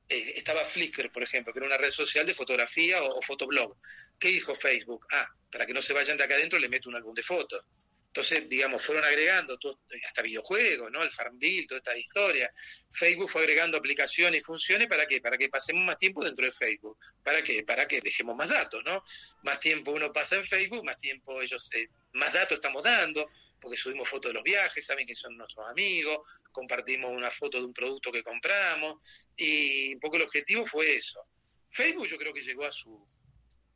[0.08, 3.76] eh, estaba Flickr, por ejemplo, que era una red social de fotografía o, fotoblog.
[4.20, 5.08] ¿Qué dijo Facebook?
[5.12, 7.64] Ah, para que no se vayan de acá adentro le meto un álbum de fotos.
[8.08, 11.02] Entonces, digamos, fueron agregando todo, hasta videojuegos, ¿no?
[11.02, 12.52] El Farmville, toda esta historia.
[12.90, 15.22] Facebook fue agregando aplicaciones y funciones para qué?
[15.22, 16.98] Para que pasemos más tiempo dentro de Facebook.
[17.24, 17.64] ¿Para qué?
[17.64, 19.02] Para que dejemos más datos, ¿no?
[19.44, 23.26] Más tiempo uno pasa en Facebook, más tiempo ellos, eh, más datos estamos dando,
[23.62, 27.66] porque subimos fotos de los viajes, saben que son nuestros amigos, compartimos una foto de
[27.66, 28.96] un producto que compramos,
[29.38, 31.22] y un poco el objetivo fue eso.
[31.70, 33.08] Facebook yo creo que llegó a su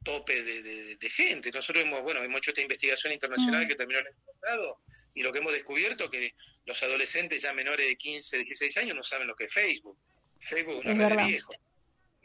[0.04, 1.52] tope de, gente.
[1.52, 3.67] Nosotros hemos, bueno, hemos hecho esta investigación internacional mm.
[3.67, 4.82] que terminó el año pasado
[5.13, 6.34] y lo que hemos descubierto que
[6.65, 9.98] los adolescentes ya menores de 15, 16 años no saben lo que es Facebook.
[10.39, 11.56] Facebook es una red de viejos.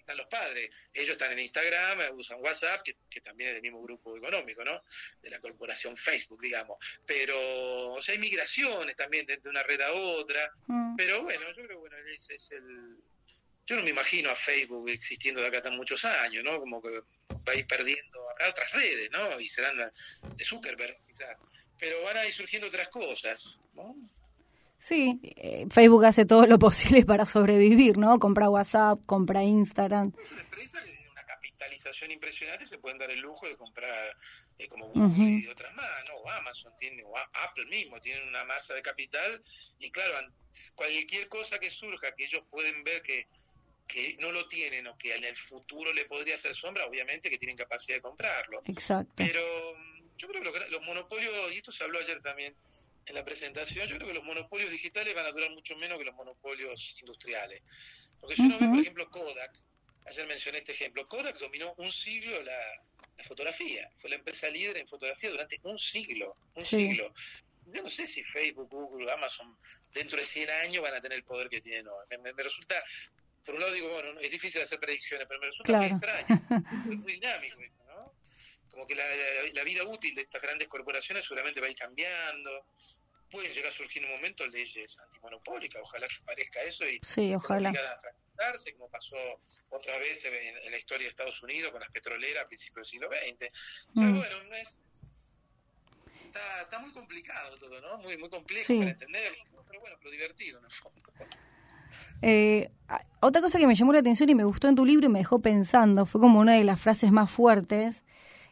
[0.00, 0.74] Están los padres.
[0.92, 4.82] Ellos están en Instagram, usan WhatsApp, que, también es del mismo grupo económico, ¿no?
[5.22, 6.78] De la corporación Facebook, digamos.
[7.06, 10.50] Pero, o sea, hay migraciones también de, una red a otra.
[10.66, 10.96] Mm.
[10.96, 12.96] Pero bueno, yo creo que bueno, ese es el,
[13.70, 16.58] yo no me imagino a Facebook existiendo de acá tan muchos años, ¿no?
[16.58, 19.38] Como que va a ir perdiendo, habrá otras redes, ¿no?
[19.38, 21.38] Y serán de Zuckerberg, quizás.
[21.78, 23.94] Pero van a ir surgiendo otras cosas, ¿no?
[24.80, 28.18] Sí, eh, Facebook hace todo lo posible para sobrevivir, ¿no?
[28.18, 30.12] Compra WhatsApp, compra Instagram.
[30.20, 34.16] Es una empresa que tiene una capitalización impresionante, se pueden dar el lujo de comprar
[34.58, 36.30] eh, como Google y otras más, ¿no?
[36.32, 39.40] Amazon tiene, o Apple mismo, tienen una masa de capital
[39.78, 40.14] y claro,
[40.74, 43.28] cualquier cosa que surja, que ellos pueden ver que
[43.92, 47.38] que no lo tienen o que en el futuro le podría hacer sombra, obviamente que
[47.38, 48.62] tienen capacidad de comprarlo.
[48.66, 49.14] Exacto.
[49.16, 49.40] Pero
[49.76, 52.54] mm, yo creo que los monopolios, y esto se habló ayer también
[53.06, 56.04] en la presentación, yo creo que los monopolios digitales van a durar mucho menos que
[56.04, 57.62] los monopolios industriales.
[58.20, 59.58] Porque si uno ve, por ejemplo, Kodak,
[60.06, 62.58] ayer mencioné este ejemplo, Kodak dominó un siglo la,
[63.22, 67.12] fotografía, fue la empresa líder en fotografía durante un siglo, un siglo.
[67.66, 69.54] Yo no sé si Facebook, Google, Amazon,
[69.92, 72.18] dentro de 100 años van a tener el poder que tienen hoy.
[72.18, 72.82] me resulta
[73.44, 76.26] por un lado digo, bueno, es difícil hacer predicciones, pero me resulta muy extraño,
[76.90, 77.56] es muy dinámico.
[78.70, 82.66] Como que la, vida útil de estas grandes corporaciones seguramente va a ir cambiando,
[83.30, 87.32] pueden llegar a surgir en un momento leyes antimonopólicas, ojalá que parezca eso y sí,
[87.34, 87.70] ojalá.
[87.70, 89.16] a como pasó
[89.68, 93.08] otra vez en, la historia de Estados Unidos con las petroleras a principios del siglo
[93.08, 93.90] XX.
[93.94, 94.16] O sea, mm.
[94.16, 94.80] bueno, es,
[96.26, 97.98] está, está, muy complicado todo, ¿no?
[97.98, 101.00] Muy, muy complejo para entenderlo, pero bueno, pero divertido en el fondo.
[102.22, 102.70] Eh,
[103.20, 105.20] otra cosa que me llamó la atención y me gustó en tu libro y me
[105.20, 108.04] dejó pensando, fue como una de las frases más fuertes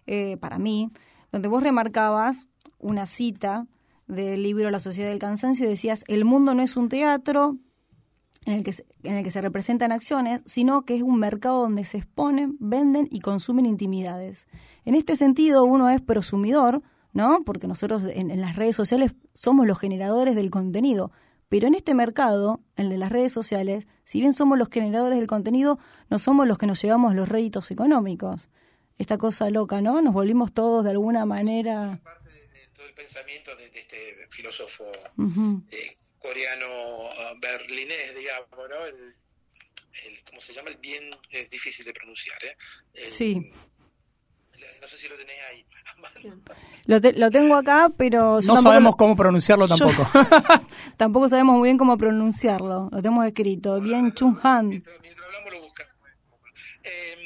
[0.09, 0.91] eh, para mí,
[1.31, 2.47] donde vos remarcabas
[2.79, 3.67] una cita
[4.07, 7.59] del libro La Sociedad del Cansancio y decías, el mundo no es un teatro
[8.47, 11.61] en el, que se, en el que se representan acciones, sino que es un mercado
[11.61, 14.49] donde se exponen, venden y consumen intimidades.
[14.87, 17.43] En este sentido, uno es prosumidor, ¿no?
[17.45, 21.13] Porque nosotros en las redes sociales somos los generadores del contenido,
[21.51, 25.27] Pero en este mercado, el de las redes sociales, si bien somos los generadores del
[25.27, 25.79] contenido,
[26.11, 28.49] no somos los que nos llevamos los réditos económicos.
[28.99, 30.03] Esta cosa loca, ¿no?
[30.03, 32.01] Nos volvimos todos de alguna manera...
[32.03, 34.85] Parte de, todo el pensamiento de, este filósofo
[35.17, 35.63] Ujú.
[35.71, 36.67] eh, coreano
[37.19, 38.85] ah, berlinés, digamos, ¿no?
[38.87, 38.95] El,
[40.07, 40.71] el- ¿Cómo se llama?
[40.71, 42.57] El bien es difícil de pronunciar, ¿eh?
[42.95, 43.53] El- Sí.
[44.81, 45.67] No sé si lo tenéis ahí.
[46.87, 48.35] Lo, te- lo tengo acá, pero...
[48.41, 50.11] No tampoco sabemos lo- cómo pronunciarlo Yo- tampoco.
[50.97, 52.89] Tampoco sabemos muy bien cómo pronunciarlo.
[52.91, 53.81] Lo tenemos escrito.
[53.81, 54.69] Bien Chung Han.
[54.69, 55.93] Mientras, mientras hablamos lo buscamos.
[56.83, 57.17] Eh,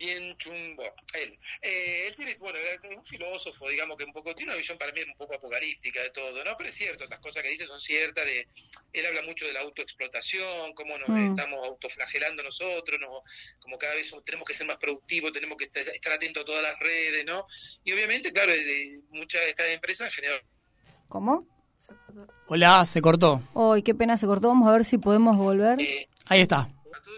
[0.00, 0.82] bien Chumbo,
[1.14, 1.38] él.
[1.60, 4.92] Eh, él tiene, bueno, es un filósofo, digamos, que un poco tiene una visión para
[4.92, 6.56] mí un poco apocalíptica de todo, ¿no?
[6.56, 8.24] Pero es cierto, las cosas que dice son ciertas.
[8.24, 8.48] De,
[8.94, 11.26] él habla mucho de la autoexplotación, cómo nos Mm.
[11.26, 13.22] estamos autoflagelando nosotros, ¿no?
[13.60, 16.46] como cada vez somos- tenemos que ser más productivos, tenemos que estar, estar atentos a
[16.46, 17.46] todas las redes, ¿no?
[17.84, 20.40] Y obviamente, claro, eh, muchas de estas empresas han generado
[21.08, 21.46] ¿Cómo?
[22.46, 23.42] Hola, se cortó.
[23.54, 24.48] Ay, qué pena se cortó.
[24.48, 25.80] Vamos a ver si podemos volver.
[25.80, 26.58] eh, Ahí está.
[26.60, 26.68] A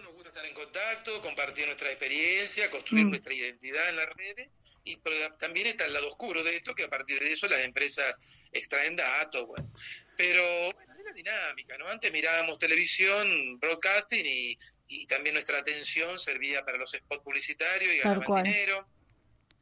[0.02, 3.10] nos gusta estar en contacto, compartir nuestra experiencia, construir Mm.
[3.10, 4.48] nuestra identidad en las redes,
[4.84, 7.60] y pero también está el lado oscuro de esto, que a partir de eso las
[7.60, 9.70] empresas extraen datos, bueno.
[10.16, 11.88] Pero bueno, es la dinámica, ¿no?
[11.88, 14.58] Antes mirábamos televisión, broadcasting, y,
[14.88, 18.42] y también nuestra atención servía para los spots publicitarios y cual.
[18.42, 18.86] dinero.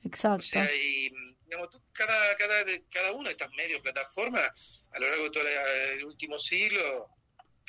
[0.02, 0.42] O Exacto.
[0.42, 1.10] sea, y,
[1.44, 6.04] digamos, cada, cada, cada uno de estas medios, plataformas, a lo largo de todo el
[6.04, 7.10] último siglo,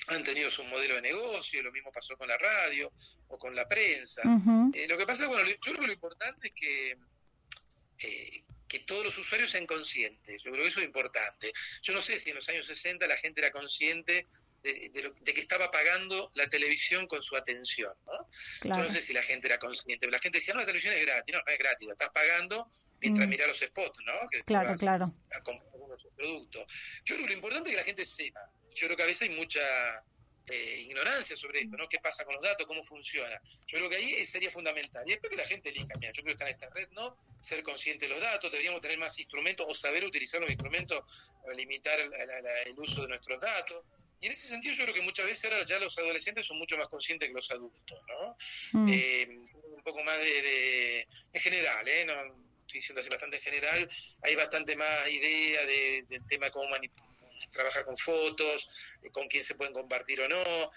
[0.08, 2.92] han tenido su modelo de negocio, lo mismo pasó con la radio
[3.28, 4.22] o con la prensa.
[4.26, 4.72] Ujú.
[4.74, 6.98] Eh, lo que pasa, bueno, yo creo que lo importante es que,
[8.00, 10.44] eh, que todos los usuarios sean conscientes.
[10.44, 11.54] Yo creo que eso es importante.
[11.82, 14.26] Yo no sé si en los años 60 la gente era consciente
[14.64, 18.28] de, de lo- de que estaba pagando la televisión con su atención, ¿no?
[18.64, 20.08] Yo no sé si la gente era consciente.
[20.10, 21.34] La gente decía, no, la televisión es gratis.
[21.34, 22.68] No, no es gratis, la estás pagando
[23.00, 23.30] mientras Mm.
[23.32, 24.14] mirás los spots, ¿no?
[24.30, 25.06] Que Claro, vas claro.
[25.32, 26.64] a comprar uno de sus productos.
[27.06, 28.42] Yo creo que lo importante es que la gente sepa.
[28.76, 29.60] Yo creo que a veces hay mucha
[30.48, 31.88] eh, ignorancia sobre esto, ¿no?
[31.88, 32.66] ¿Qué pasa con los datos?
[32.68, 33.40] ¿Cómo funciona?
[33.68, 35.04] Yo creo que ahí sería fundamental.
[35.06, 37.16] Y después que la gente elija, mira, yo creo que está en esta red, ¿no?
[37.40, 41.04] Ser consciente de los datos, deberíamos tener más instrumentos o saber utilizar los instrumentos
[41.44, 43.86] para limitar la- la- la- el uso de nuestros datos.
[44.20, 46.78] Y en ese sentido yo creo que muchas veces ahora ya los adolescentes son mucho
[46.78, 48.38] más conscientes que los adultos, ¿no?
[48.74, 48.90] Mm.
[48.94, 49.28] eh,
[49.64, 52.06] un poco más de, de- en general, ¿eh?
[52.06, 52.14] No,
[52.62, 53.90] estoy diciendo así bastante en general,
[54.22, 56.92] hay bastante más idea de- del tema de cómo manip-
[57.50, 58.68] trabajar con fotos,
[59.12, 60.72] con quién se pueden compartir o no.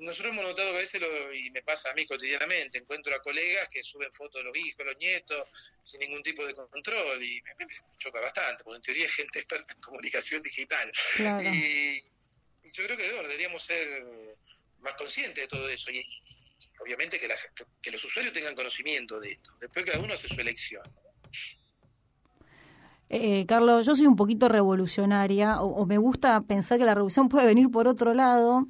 [0.00, 3.20] Nosotros hemos notado que a veces, lo- y me pasa a mí cotidianamente, encuentro a
[3.20, 5.48] colegas que suben fotos de los hijos, los nietos,
[5.82, 9.14] sin ningún tipo de control, y me, me- me choca bastante, porque en teoría es
[9.14, 10.92] gente experta en comunicación digital.
[11.16, 11.42] Claro.
[11.42, 12.02] Y,
[12.62, 14.04] y yo creo que bueno, deberíamos ser
[14.80, 15.90] más conscientes de todo eso.
[15.90, 19.52] Y, y obviamente que, la- que- que los usuarios tengan conocimiento de esto.
[19.60, 20.82] Después cada uno hace su elección.
[23.08, 27.28] Eh, Carlos, yo soy un poquito revolucionaria o, o me gusta pensar que la revolución
[27.28, 28.66] puede venir por otro lado.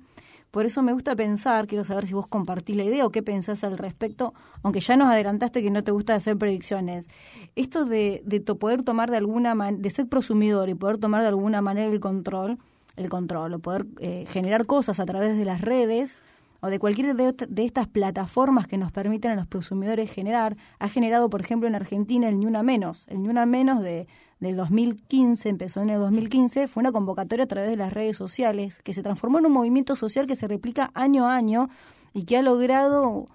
[0.51, 3.63] Por eso me gusta pensar, quiero saber si vos compartís la idea o qué pensás
[3.65, 7.09] al respecto, aunque ya nos adelantaste que no te gusta hacer predicciones.
[7.57, 11.29] Esto de, de poder tomar de alguna manera, de ser prosumidor y poder tomar de
[11.29, 12.59] alguna manera el control,
[12.97, 16.23] el control, o poder eh, generar cosas a través de las redes
[16.61, 20.89] o de cualquier de, de estas plataformas que nos permiten a los prosumidores generar, ha
[20.89, 23.05] generado, por ejemplo, en Argentina el Ni Una Menos.
[23.09, 24.09] El Ni Una Menos de,
[24.41, 28.79] del 2015, empezó en el 2015, fue una convocatoria a través de las redes sociales
[28.85, 31.69] que se transformó en un movimiento social que se replica año a año
[32.13, 33.27] y que ha logrado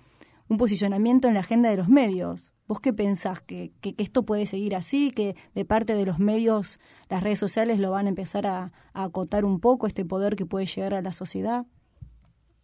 [0.48, 2.52] un posicionamiento en la agenda de los medios.
[2.68, 3.42] ¿Vos qué pensás?
[3.42, 5.12] ¿Que, que, esto puede seguir así?
[5.12, 9.04] ¿Que de parte de los medios las redes sociales lo van a empezar a, a
[9.04, 11.66] acotar un poco, este poder que puede llegar a la sociedad?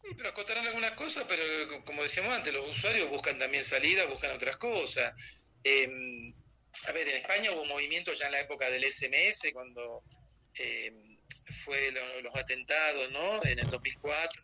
[0.04, 4.04] Sí, pero acotarán algunas cosas, pero co- como decíamos antes, los usuarios buscan también salida,
[4.10, 5.14] buscan otras cosas.
[5.64, 6.34] Eh,
[6.86, 10.04] a ver, en España hubo movimientos ya en la época del SMS, cuando
[10.60, 10.92] eh,
[11.64, 13.44] fue lo- los atentados, ¿no?
[13.46, 14.42] En el 2004,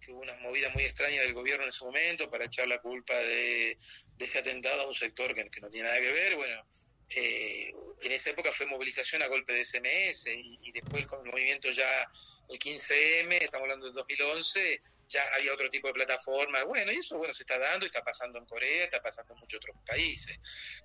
[0.00, 3.14] que hubo unas movidas muy extrañas del gobierno en ese momento para echar la culpa
[3.14, 3.76] de,
[4.18, 6.36] ese atentado a un sector que, que no tiene nada que ver.
[6.36, 6.62] Bueno,
[7.08, 7.70] eh,
[8.02, 11.70] en esa época fue movilización a golpe de SMS y, y después con el movimiento
[11.70, 12.06] ya
[12.48, 16.64] el 15M, estamos hablando del 2011, ya había otro tipo de plataforma.
[16.64, 19.40] Bueno, y eso bueno se está dando, y está pasando en Corea, está pasando en
[19.40, 20.38] muchos otros países.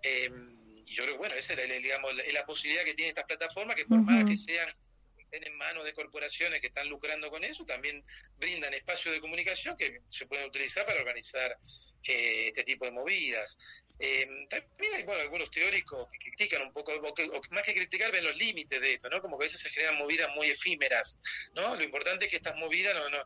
[0.04, 0.30] Eh,
[0.92, 3.26] y yo creo que bueno, esa es la, digamos, la, la posibilidad que tienen estas
[3.26, 4.12] plataformas, que por Ujú.
[4.12, 4.70] más que sean
[5.18, 8.04] estén en manos de corporaciones que están lucrando con eso, también
[8.36, 11.56] brindan espacios de comunicación que se pueden utilizar para organizar
[12.04, 13.58] eh, este tipo de movidas.
[13.98, 17.74] Eh, también hay bueno, algunos teóricos que critican un poco, o, que, o más que
[17.74, 19.22] criticar, ven los límites de esto, ¿no?
[19.22, 21.22] Como que a veces se generan movidas muy efímeras,
[21.54, 21.76] ¿no?
[21.76, 23.26] Lo importante es que estas movidas no, no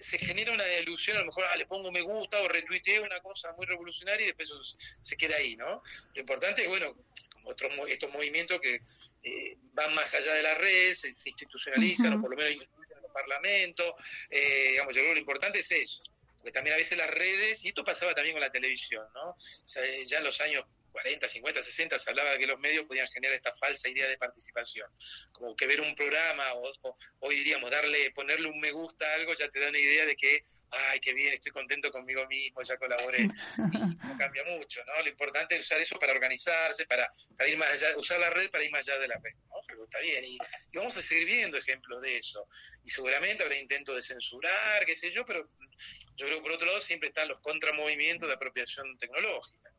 [0.00, 3.20] se genera una ilusión, a lo mejor ah, le pongo me gusta o retuiteo una
[3.20, 4.62] cosa muy revolucionaria y después eso
[5.00, 5.82] se queda ahí, ¿no?
[6.14, 6.94] Lo importante es, bueno,
[7.32, 8.80] como otros estos movimientos que
[9.22, 12.96] eh, van más allá de la red, se, se institucionalizan o por lo menos influyen
[12.96, 13.94] en como parlamento.
[14.28, 16.02] Eh, digamos, yo creo que lo importante es eso.
[16.36, 19.30] Porque también a veces las redes, y esto pasaba también con la televisión, ¿no?
[19.30, 22.86] O sea, ya en los años 40, 50, 60 se hablaba de que los medios
[22.86, 24.90] podían generar esta falsa idea de participación.
[25.32, 29.32] Como que ver un programa o, hoy diríamos darle, ponerle un me gusta a algo
[29.34, 32.76] ya te da una idea de que, ay, qué bien, estoy contento conmigo mismo, ya
[32.76, 33.26] colaboré.
[34.04, 35.02] no cambia mucho, ¿no?
[35.02, 38.50] Lo importante es usar eso para organizarse, para, para ir más allá, usar la red
[38.50, 39.56] para ir más allá de la red, ¿no?
[39.66, 40.24] Pero está bien.
[40.24, 40.38] Y,
[40.72, 42.46] y vamos a seguir viendo ejemplos de eso.
[42.84, 45.48] Y seguramente habrá intentos de censurar, qué sé yo, pero
[46.16, 49.69] yo creo que por otro lado siempre están los contramovimientos de apropiación tecnológica.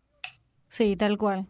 [0.72, 1.48] Sí, tal cual.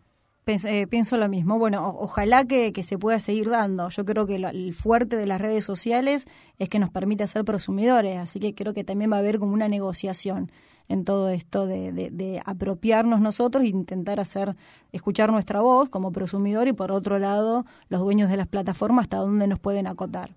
[0.47, 1.60] Eh, pienso lo mismo.
[1.60, 3.88] Bueno, ojalá que, se pueda seguir dando.
[3.89, 6.25] Yo creo que el fuerte de las redes sociales
[6.57, 9.53] es que nos permite ser prosumidores, así que creo que también va a haber como
[9.53, 10.51] una negociación
[10.89, 14.55] en todo esto de, apropiarnos nosotros e intentar hacer,
[14.91, 19.17] escuchar nuestra voz como prosumidor y por otro lado los dueños de las plataformas hasta
[19.17, 20.31] dónde nos pueden acotar.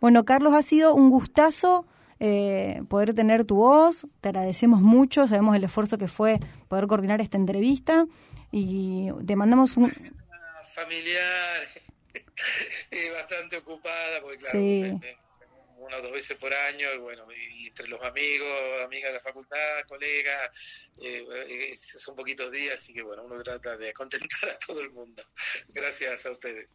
[0.00, 1.84] Bueno, Carlos, ha sido un gustazo
[2.20, 4.06] eh, poder tener tu voz.
[4.20, 8.06] Te agradecemos mucho, sabemos el esfuerzo que fue poder coordinar esta entrevista
[8.50, 9.92] y te mandamos un...
[10.74, 11.68] Familiar,
[13.14, 15.00] bastante ocupada, porque claro,
[15.84, 18.48] una o dos veces por año, y bueno, y entre los amigos,
[18.84, 23.92] amigas de la facultad, colegas, eh, son poquitos días, así que bueno, uno trata de
[23.92, 25.22] contentar a todo el mundo.
[25.68, 26.68] Gracias a ustedes.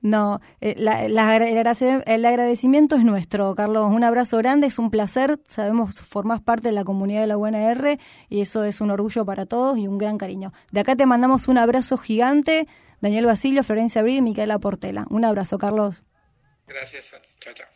[0.00, 3.90] No, eh, el agradecimiento es nuestro, Carlos.
[3.90, 5.40] Un abrazo grande, es un placer.
[5.48, 9.46] Sabemos, formás parte de la comunidad de la UNR y eso es un orgullo para
[9.46, 10.52] todos y un gran cariño.
[10.70, 12.68] De acá te mandamos un abrazo gigante,
[13.00, 15.06] Daniel Basilio, Florencia Abril y Micaela Portela.
[15.10, 16.02] Un abrazo, Carlos.
[16.66, 17.75] Gracias, chao, chao.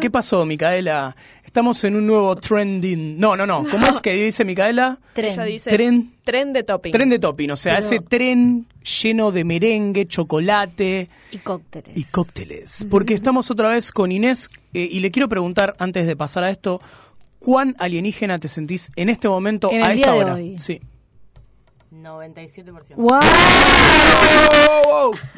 [0.00, 1.14] ¿Qué pasó, Micaela?
[1.44, 3.18] Estamos en un nuevo trending.
[3.18, 3.64] No, no, no.
[3.70, 4.98] ¿Cómo es que dice Micaela?
[5.12, 5.32] Tren.
[5.32, 6.92] Ella dice tren, tren de topping.
[6.92, 11.08] Tren de topping, o sea, ese tren lleno de merengue, chocolate.
[11.30, 11.96] Y cócteles.
[11.96, 12.86] Y cócteles.
[12.90, 16.50] Porque estamos otra vez con Inés eh, y le quiero preguntar, antes de pasar a
[16.50, 16.80] esto,
[17.38, 20.36] ¿cuán alienígena te sentís en este momento a esta hora?
[20.56, 20.80] Sí.
[21.92, 22.94] 97%.
[22.96, 23.18] ¡Wow!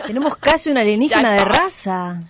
[0.06, 2.20] Tenemos casi una alienígena de raza.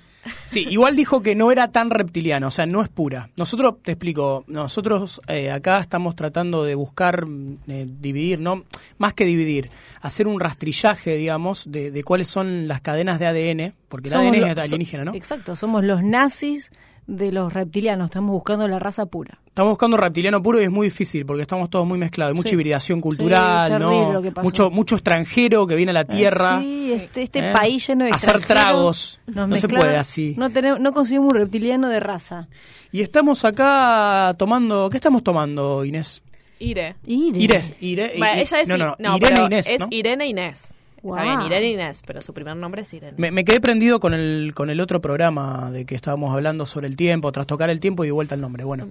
[0.45, 3.31] Sí, igual dijo que no era tan reptiliano, o sea, no es pura.
[3.37, 7.27] Nosotros, te explico, nosotros eh, acá estamos tratando de buscar
[7.69, 8.65] eh, dividir, no
[8.99, 14.09] más que dividir, hacer un rastrillaje, digamos, de, cuáles son las cadenas de ADN, porque
[14.09, 15.15] el ADN es alienígena, ¿no?
[15.15, 16.71] Exacto, somos los nazis
[17.07, 19.39] de los reptilianos, estamos buscando la raza pura.
[19.47, 23.01] Estamos buscando reptiliano puro y es muy difícil porque estamos todos muy mezclados, mucha hibridación
[23.01, 24.23] cultural, ¿no?
[24.43, 26.61] Mucho mucho extranjero que viene a la Tierra.
[26.61, 27.53] Sí, este, este ¿eh?
[27.53, 29.21] país lleno de hacer tragos.
[29.27, 30.35] no se puede así.
[30.39, 32.49] No tenemos no conseguimos un reptiliano de raza.
[32.93, 36.23] Y estamos acá tomando, ¿qué estamos tomando, Inés?
[36.59, 36.97] Ire.
[37.07, 37.77] Ire.
[37.81, 38.13] Ire.
[38.15, 40.75] ella es, no, no, no, Irene Inés, es Irene Inés.
[41.05, 43.31] Está bien, Irene Inés, pero su primer nombre es Irene.
[43.31, 46.97] Me, quedé prendido con el, con el otro programa de que estábamos hablando sobre el
[46.97, 48.63] tiempo, tras tocar el tiempo y de vuelta el nombre.
[48.63, 48.87] Bueno,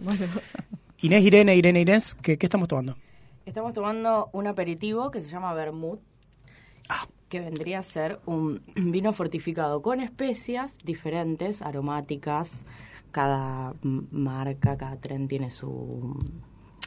[0.99, 2.97] Inés, Irene, Irene, Inés, ¿qué, ¿qué, estamos tomando?
[3.45, 6.01] Estamos tomando un aperitivo que se llama Vermouth,
[6.89, 7.07] ah.
[7.29, 12.61] que vendría a ser un vino fortificado con especias diferentes, aromáticas.
[13.11, 16.17] Cada marca, cada tren tiene su,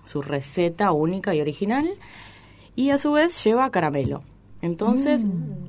[0.04, 1.86] su receta única y original.
[2.76, 4.22] Y a su vez lleva caramelo.
[4.64, 5.26] Entonces...
[5.26, 5.64] Mm.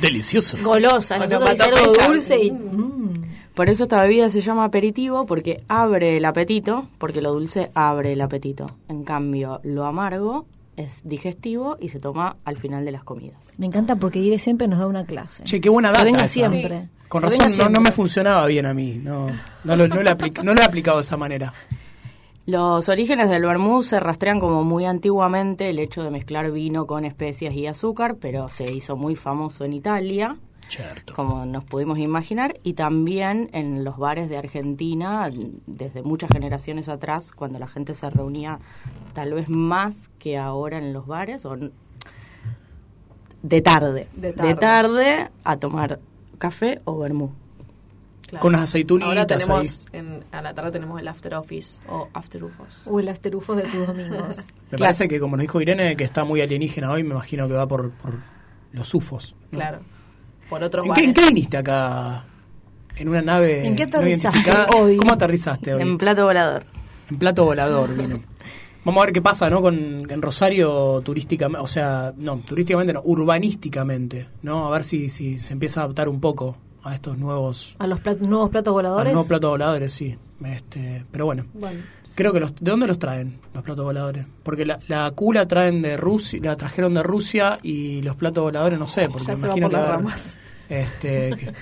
[0.00, 0.56] Delicioso.
[0.62, 2.50] Golosa, nosotros algo dulce y...
[2.50, 3.22] Mm.
[3.54, 8.14] Por eso esta bebida se llama aperitivo, porque abre el apetito, porque lo dulce abre
[8.14, 8.78] el apetito.
[8.88, 10.46] En cambio, lo amargo
[10.78, 13.36] es digestivo y se toma al final de las comidas.
[13.58, 15.44] Me encanta porque Ire siempre nos da una clase.
[15.44, 16.02] Che, qué buena data.
[16.02, 16.88] venga siempre.
[17.08, 18.98] Con razón no, me funcionaba bien a mí.
[19.02, 19.26] No,
[19.64, 21.52] no, lo, no, lo no lo he aplicado de esa manera.
[22.44, 27.04] Los orígenes del vermouth se rastrean como muy antiguamente el hecho de mezclar vino con
[27.04, 30.36] especias y azúcar, pero se hizo muy famoso en Italia,
[31.14, 35.30] como nos pudimos imaginar, y también en los bares de Argentina
[35.68, 38.58] desde muchas generaciones atrás, cuando la gente se reunía
[39.12, 41.54] tal vez más que ahora en los bares, o
[43.42, 46.00] de tarde, de tarde, a tomar
[46.38, 46.94] café o
[48.40, 52.42] Con las aceitunitas Ahora tenemos, en, a la tarde tenemos el after office o after
[52.44, 52.86] ufos.
[52.90, 54.36] O el after ufos de tus domingos.
[54.70, 57.54] me parece que, como nos dijo Irene, que está muy alienígena hoy, me imagino que
[57.54, 58.20] va por, por
[58.72, 59.34] los ufos.
[59.50, 59.80] Claro.
[60.48, 62.24] Por otros ¿En qué, ¿En qué viniste acá?
[62.96, 64.96] ¿En una nave ¿En qué aterrizaste hoy?
[64.96, 65.82] ¿Cómo aterrizaste hoy?
[65.82, 66.64] En plato volador.
[67.10, 68.20] En plato volador vino.
[68.84, 69.62] Vamos a ver qué pasa, ¿no?
[69.62, 74.66] Con en Rosario turísticamente, o sea, no, turísticamente no, urbanísticamente, ¿no?
[74.66, 78.00] A ver si, si se empieza a adaptar un poco a estos nuevos, ¿A los
[78.00, 79.12] plat- nuevos platos a los voladores?
[79.12, 80.16] nuevos platos voladores, sí.
[80.44, 81.80] Este, pero bueno, Bueno,
[82.16, 84.26] creo que los, ¿de dónde los traen los platos voladores?
[84.42, 88.42] Porque la, la Q la traen de Rusia, la trajeron de Rusia y los platos
[88.42, 90.38] voladores no sé, porque Ya me se va imagino por que ramas.
[90.68, 91.52] Este, ¿qué,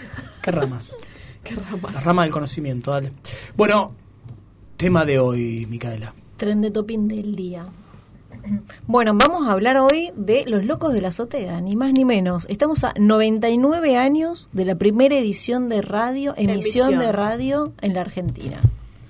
[0.43, 0.97] qué ramas?
[1.45, 1.95] Qué ramas.
[1.95, 3.13] La rama del conocimiento, dale.
[3.57, 3.93] Bueno,
[4.77, 6.13] tema de hoy, Micaela.
[6.37, 7.67] tren de topping del día.
[8.87, 12.47] Bueno, vamos a hablar hoy de Los Locos de la Azotea, ni más ni menos.
[12.49, 16.99] Estamos a 99 años de la primera edición de radio, emisión, Emisión.
[16.99, 18.61] de radio en la Argentina.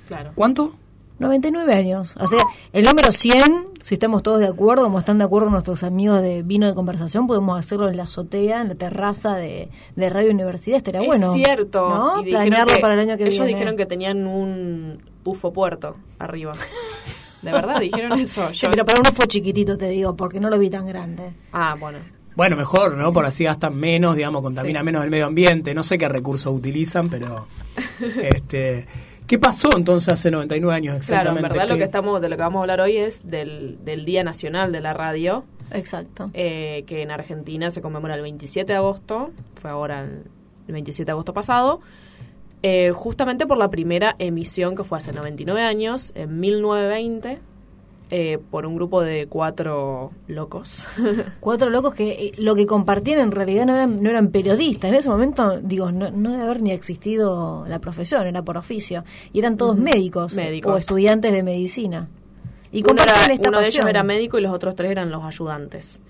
[0.09, 0.33] Claro.
[0.35, 0.74] ¿Cuánto?
[1.20, 2.16] 99 años.
[2.18, 5.83] O sea, el número 100, si estamos todos de acuerdo, como están de acuerdo nuestros
[5.83, 10.11] amigos de Vino de Conversación, podemos hacerlo en la azotea, en la terraza de, de
[10.11, 10.78] Radio Universidad.
[10.78, 11.31] Estaría es bueno.
[11.33, 11.91] cierto.
[11.91, 12.20] ¿no?
[12.26, 13.53] Y Planearlo para el año que ellos viene.
[13.53, 16.53] dijeron que tenían un bufo puerto arriba.
[17.43, 18.49] ¿De verdad dijeron eso?
[18.53, 21.32] Sí, Yo- pero para uno fue chiquitito, te digo, porque no lo vi tan grande.
[21.53, 21.99] Ah, bueno.
[22.36, 23.12] Bueno, mejor, ¿no?
[23.12, 24.84] Por así gastan menos, digamos, contamina Sí.
[24.84, 25.74] menos el medio ambiente.
[25.74, 27.47] No sé qué recursos utilizan, pero.
[28.22, 28.86] este
[29.26, 31.47] ¿Qué pasó entonces hace 99 años Claro, exactamente?
[31.47, 33.78] en verdad lo ¿Qué- que estamos, de lo que vamos a hablar hoy es del,
[33.84, 36.30] del Día Nacional de la Radio, Exacto.
[36.34, 40.24] eh, que en Argentina se conmemora el 27 de agosto, fue ahora el,
[40.66, 41.80] el 27 de agosto pasado,
[42.62, 47.38] eh, justamente por la primera emisión que fue hace 99 años, en 1920,
[48.12, 50.84] eh, por un grupo de cuatro locos.
[51.40, 54.88] Cuatro locos que eh, lo que compartían en realidad no eran, no eran periodistas.
[54.90, 59.04] En ese momento, digo, no, no debe haber ni existido la profesión, era por oficio.
[59.32, 60.72] Y eran todos médicos, eh, Médicos.
[60.74, 62.08] o estudiantes de medicina.
[62.72, 65.22] Y uno, era- esta uno de ellos era médico y los otros tres eran los
[65.24, 66.00] ayudantes.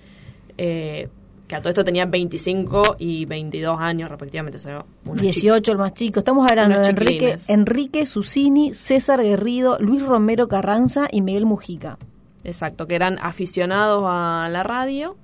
[0.56, 1.08] Eh,
[1.50, 4.58] que a todo esto tenían 25 y 22 años respectivamente.
[4.58, 6.20] O sea, unos 18 el más chico.
[6.20, 7.36] Estamos hablando Unos de Enrique.
[7.48, 11.98] Enrique Susini, César Guerrido, Luis Romero Carranza y Miguel Mujica.
[12.44, 15.16] Exacto, que eran aficionados a la radio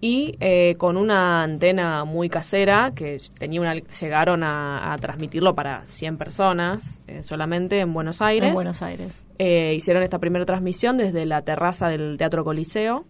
[0.00, 5.84] y eh, con una antena muy casera que tenía una, llegaron a, a transmitirlo para
[5.84, 8.48] 100 personas eh, solamente en Buenos Aires.
[8.48, 9.22] En Buenos Aires.
[9.38, 13.04] Eh, hicieron esta primera transmisión desde la terraza del Teatro Coliseo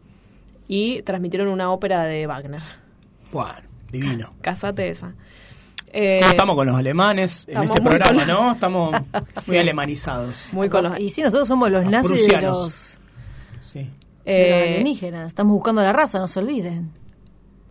[0.69, 2.63] y transmitieron una ópera de Wagner.
[3.33, 3.55] Bueno,
[3.91, 4.33] divino.
[4.43, 5.15] Casate esa.
[5.91, 8.53] Eh, ¿Cómo estamos con los alemanes en este muy programa, con- no?
[8.53, 9.57] Estamos muy Sí.
[9.57, 10.49] alemanizados.
[10.53, 12.57] Muy con los, Y sí, nosotros somos los Los nazis de prusianos.
[12.59, 12.99] los,
[13.61, 13.79] Sí.
[13.79, 13.91] de los
[14.27, 15.29] eh, alienígenas.
[15.29, 16.91] Estamos buscando la raza, no se olviden.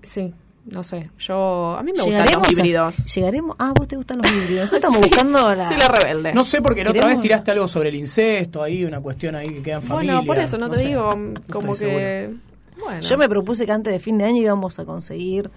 [0.02, 0.34] sí,
[0.66, 1.12] no sé.
[1.20, 3.06] Yo a mí me gustan los a- híbridos.
[3.16, 3.56] llegaremos.
[3.60, 4.72] Ah, vos te gustan los híbridos.
[4.72, 5.68] Nosotros estamos Sí, buscando la.
[5.68, 6.34] Soy la rebelde.
[6.34, 9.48] No sé, porque la otra vez tiraste algo sobre el incesto, ahí una cuestión ahí
[9.50, 10.14] que queda en familia.
[10.16, 10.88] Bueno, por eso no, te sé.
[10.90, 12.34] digo No como estoy que...
[12.80, 13.02] Bueno.
[13.02, 15.50] Yo me propuse que antes de fin de año íbamos a conseguir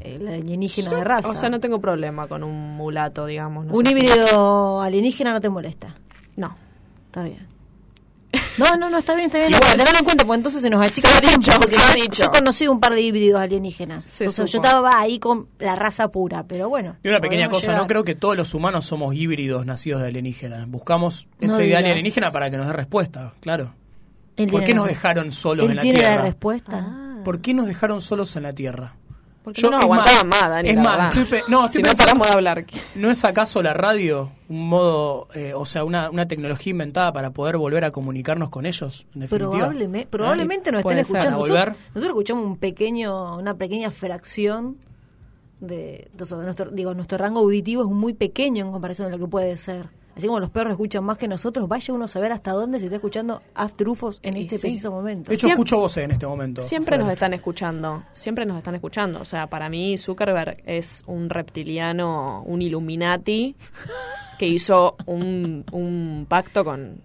[0.00, 1.28] eh, la alienígena Yo- de raza.
[1.30, 3.66] O sea, no tengo problema con un mulato, digamos.
[3.66, 5.94] no Un si- híbrido alienígena no te molesta.
[6.36, 6.56] No.
[7.06, 7.46] Está bien.
[8.58, 9.50] No, no, no, está bien, está bien.
[9.54, 9.80] Igual.
[9.98, 11.94] en cuenta, porque entonces se nos achica Se ha el tiempo, dicho, porque se ha
[11.96, 12.22] yo- dicho.
[12.24, 14.04] Yo conocí un par de híbridos alienígenas.
[14.04, 16.96] Se Entonces, yo estaba ahí con la raza pura, pero bueno.
[17.02, 20.68] Y una pequeña cosa, no creo que todos los humanos somos híbridos nacidos de alienígenas.
[20.68, 23.72] Buscamos No ese ideal alienígena para que nos dé respuesta, claro.
[24.36, 26.16] Él ¿Por qué nos dejaron solos Él en la tiene Tierra?
[26.16, 27.20] la respuesta.
[27.24, 28.94] ¿Por qué nos dejaron solos en la Tierra?
[29.42, 32.26] Porque Yo- no aguantaban más, Dani, Es más, estoy no, estoy si no pensando- paramos
[32.28, 32.64] de hablar.
[32.96, 37.30] ¿No es acaso la radio un modo, eh, o sea, una, una tecnología inventada para
[37.30, 39.06] poder volver a comunicarnos con ellos?
[39.14, 39.28] En?
[39.28, 41.38] Probablemente, probablemente nos estén escuchando.
[41.46, 44.78] Nosotros, nosotros escuchamos un pequeño, una pequeña fracción
[45.60, 49.18] de, de de nuestro, digo, nuestro rango auditivo es muy pequeño en comparación a lo
[49.18, 49.86] que puede ser.
[50.16, 52.86] Así como los perros escuchan más que nosotros, vaya uno a saber hasta dónde se
[52.86, 54.60] está escuchando After UFOs en Y este sí.
[54.62, 55.28] preciso momento.
[55.28, 56.62] De hecho, Siem- escucho voces en este momento.
[56.62, 59.20] Siempre nos están escuchando, siempre nos están escuchando.
[59.20, 63.54] O sea, para mí Zuckerberg es un reptiliano, un Illuminati
[64.38, 67.02] que hizo un, un pacto con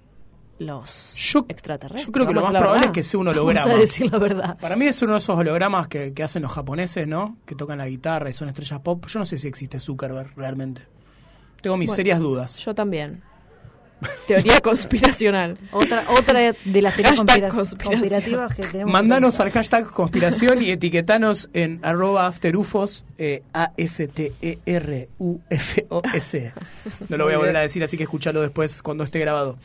[0.59, 2.05] los Yo- extraterrestres.
[2.05, 3.71] Yo creo que lo Vamos más a probable es que sea un Vamos holograma.
[3.73, 4.57] a decir la verdad.
[4.59, 7.35] Para mí es uno de esos hologramas que, que hacen los japoneses, ¿no?
[7.45, 9.05] Que tocan la guitarra y son estrellas pop.
[9.07, 10.83] Yo no sé si existe Zuckerberg realmente.
[11.61, 12.57] Tengo mis Bueno, serias dudas.
[12.59, 13.21] Yo también.
[14.27, 15.59] Teoría conspiracional.
[15.71, 17.99] Otra, otra de las teorías Hashtag conspira- conspiración.
[18.01, 18.91] conspirativas que tenemos.
[18.91, 23.43] Mandanos que al hashtag conspiración y etiquetanos en arroba afterufos, eh,
[25.21, 26.53] A-F-T-E-R-U-F-O-S.
[27.09, 29.57] No lo voy a volver a decir, así que escúchalo después cuando esté grabado.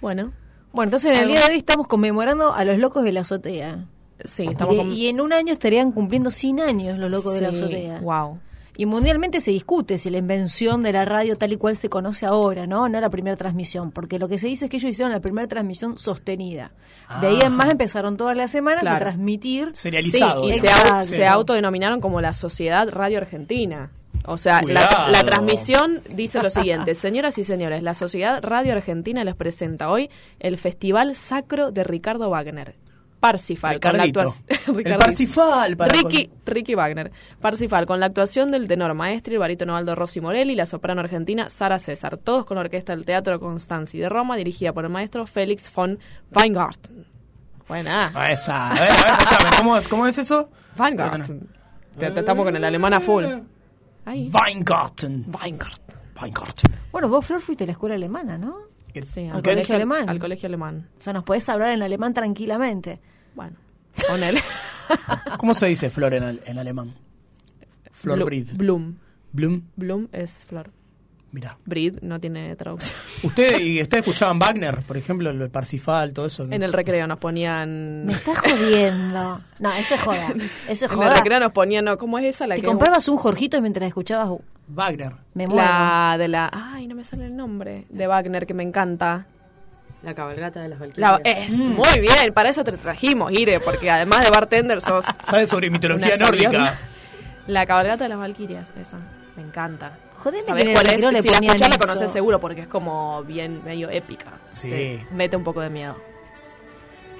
[0.00, 0.32] Bueno,
[0.72, 3.86] Bueno, entonces en el día de hoy estamos conmemorando a los locos de la azotea.
[4.24, 4.92] sí, Y, estamos de- con...
[4.92, 8.00] y en un año estarían cumpliendo 100 años los locos de la azotea.
[8.00, 8.38] Wow.
[8.80, 12.24] Y mundialmente se discute si la invención de la radio tal y cual se conoce
[12.24, 12.88] ahora, ¿no?
[12.88, 15.46] No la primera transmisión, porque lo que se dice es que ellos hicieron la primera
[15.48, 16.72] transmisión sostenida.
[17.20, 17.72] De ahí en más Ah.
[17.72, 19.68] empezaron todas las semanas a transmitir.
[19.74, 20.44] Serializado.
[20.48, 23.90] Sí, y se, au- se autodenominaron como la Sociedad Radio Argentina.
[24.24, 29.24] O sea, la, la transmisión dice lo siguiente, señoras y señores, la Sociedad Radio Argentina
[29.24, 30.08] les presenta hoy
[30.38, 32.76] el Festival Sacro de Ricardo Wagner.
[33.20, 34.46] Parsifal, con la actuación...
[34.86, 35.76] El Parsifal.
[35.76, 37.12] Para Ricky, Ricky Wagner.
[37.40, 41.02] Parsifal, con la actuación del tenor maestro, el barítono Aldo Rossi Morelli y la soprano
[41.02, 42.16] argentina Sara César.
[42.16, 45.98] Todos con la orquesta del Teatro Constanzi de Roma, dirigida por el maestro Félix von
[46.34, 47.04] Weingarten.
[47.68, 48.10] Buena.
[48.14, 48.70] Ah, esa.
[48.70, 50.48] A ver, a ver, escúchame, ¿cómo es, ¿cómo es eso?
[50.78, 51.48] Weingarten.
[51.98, 53.24] Te- te- Estamos con el alemán a full.
[54.06, 54.30] Ahí.
[54.32, 55.26] Weingarten.
[55.40, 55.94] Weingarten.
[56.20, 56.70] Weingarten.
[56.90, 58.69] Bueno, vos, Flor, fuiste a la escuela alemana, ¿no?
[59.02, 60.08] Sí, Al colegio alemán.
[60.08, 60.88] Al colegio alemán.
[60.98, 63.00] O sea, nos podés hablar en alemán tranquilamente.
[63.34, 63.56] Bueno,
[64.08, 64.38] con él.
[65.38, 66.94] ¿Cómo se dice flor en, al- en alemán?
[67.92, 68.48] Flor Blu- Brid.
[68.54, 68.96] Bloom.
[69.32, 69.62] Bloom.
[69.76, 70.70] Bloom es flor.
[71.32, 71.56] Mira.
[71.64, 72.98] Breed no tiene traducción.
[73.22, 76.44] ¿Usted, y ¿Ustedes escuchaban Wagner, por ejemplo, el Parsifal, todo eso?
[76.50, 78.06] En el recreo nos ponían...
[78.06, 79.40] Me estás jodiendo.
[79.60, 80.28] No, eso es joda.
[80.68, 81.14] Eso es En el joda.
[81.14, 84.40] recreo nos ponían, no, ¿cómo es esa la Te que comprabas un Jorgito mientras escuchabas.
[84.68, 85.12] Wagner.
[85.34, 85.62] Me muero.
[85.68, 89.26] la de la ay, no me sale el nombre de Wagner que me encanta.
[90.02, 91.10] La cabalgata de las Valquirias.
[91.12, 95.48] La- es muy bien, para eso te trajimos, Ire, porque además de bartender sos ¿Sabes
[95.50, 96.78] sobre mitología nórdica?
[97.46, 98.98] la cabalgata de las Valquirias, esa.
[99.36, 99.92] Me encanta.
[100.22, 100.92] Jodeme ¿Sabés que en el cuál es?
[100.94, 101.86] recreo le si la ponían escuchás la eso.
[101.86, 104.38] conoces seguro porque es como bien medio épica.
[104.50, 104.68] Sí.
[104.70, 105.96] Te mete un poco de miedo.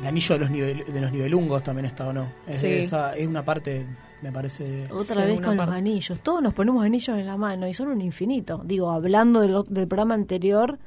[0.01, 2.32] El anillo de los, nivel, de los nivelungos también está, ¿o no?
[2.46, 2.66] Es, Sí.
[2.68, 3.86] esa, es una parte,
[4.22, 4.86] me parece...
[4.90, 5.66] Otra Sí, vez con parte.
[5.66, 6.20] los anillos.
[6.20, 8.62] Todos nos ponemos anillos en la mano y son un infinito.
[8.64, 10.78] Digo, hablando del, del programa anterior,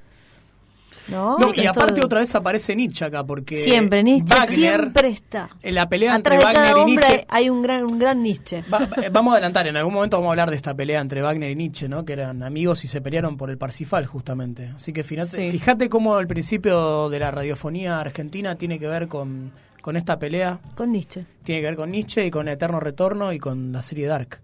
[1.08, 1.38] ¿no?
[1.38, 3.58] No, y aparte otra vez aparece Nietzsche acá, porque...
[3.58, 4.50] Siempre, Nietzsche Wagner,
[4.80, 5.50] siempre está.
[5.62, 7.26] En la pelea Atrás entre de cada Wagner y Nietzsche...
[7.30, 8.64] hay un gran, un gran Nietzsche.
[8.74, 11.22] Va- va- vamos a adelantar, en algún momento vamos a hablar de esta pelea entre
[11.22, 12.06] Wagner y Nietzsche, ¿no?
[12.06, 14.72] Que eran amigos y se pelearon por el Parsifal, justamente.
[14.76, 15.52] Así que fíjate, Sí.
[15.52, 19.52] fíjate cómo el principio de la radiofonía argentina tiene que ver con,
[19.82, 21.26] con esta pelea, Con Nietzsche.
[21.44, 24.40] tiene que ver con Nietzsche y con Eterno Retorno y con la serie Dark.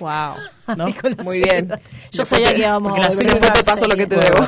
[0.00, 0.34] Wow.
[1.24, 1.70] Muy bien.
[2.10, 4.44] Yo sabía que íbamos porque la a serie a te paso lo que te debo.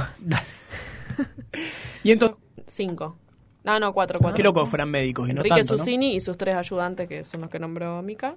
[2.02, 3.16] Y entonces, Cinco.
[3.64, 4.36] No, no, cuatro, cuatro.
[4.36, 5.78] qué loco que fueran médicos y no Enrique tanto, ¿no?
[5.78, 8.36] Susini y sus tres ayudantes, que son los que nombró Mica.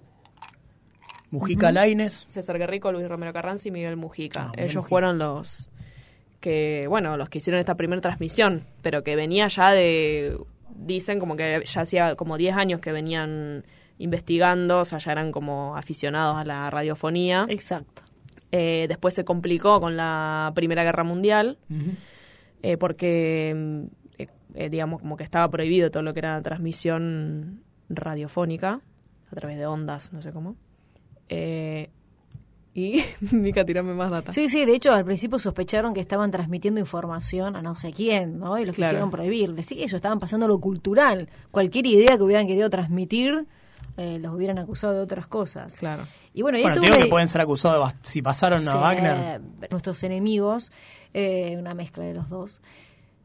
[1.31, 2.25] Mujica Laines.
[2.27, 4.41] César Guerrico, Luis Romero Carranza y Miguel Mujica.
[4.41, 4.89] Ah, Miguel Ellos Mujica.
[4.89, 5.69] fueron los
[6.39, 10.37] que, bueno, los que hicieron esta primera transmisión, pero que venía ya de,
[10.75, 13.65] dicen como que ya hacía como 10 años que venían
[13.99, 17.45] investigando, o sea, ya eran como aficionados a la radiofonía.
[17.49, 18.03] Exacto.
[18.51, 21.59] Eh, después se complicó con la Primera Guerra Mundial.
[22.61, 23.87] Eh, porque,
[24.17, 28.81] eh, eh, digamos, como que estaba prohibido todo lo que era transmisión radiofónica,
[29.31, 30.55] a través de ondas, no sé cómo.
[31.29, 31.89] Eh,
[32.73, 34.31] y, Mica, tirame más data.
[34.31, 38.39] Sí, sí, de hecho al principio sospecharon que estaban transmitiendo información a no sé quién,
[38.39, 38.57] ¿no?
[38.59, 38.89] Y los Claro.
[38.91, 39.53] quisieron prohibir.
[39.53, 41.29] Decir que ellos estaban pasando lo cultural.
[41.51, 43.45] Cualquier idea que hubieran querido transmitir,
[43.97, 45.75] eh, los hubieran acusado de otras cosas.
[45.77, 46.03] Claro.
[46.33, 48.77] Y bueno, y Bueno, te digo que pueden ser acusados de si pasaron a Sí,
[48.77, 49.41] Wagner.
[49.71, 50.71] Nuestros enemigos,
[51.13, 52.61] eh, una mezcla de los dos.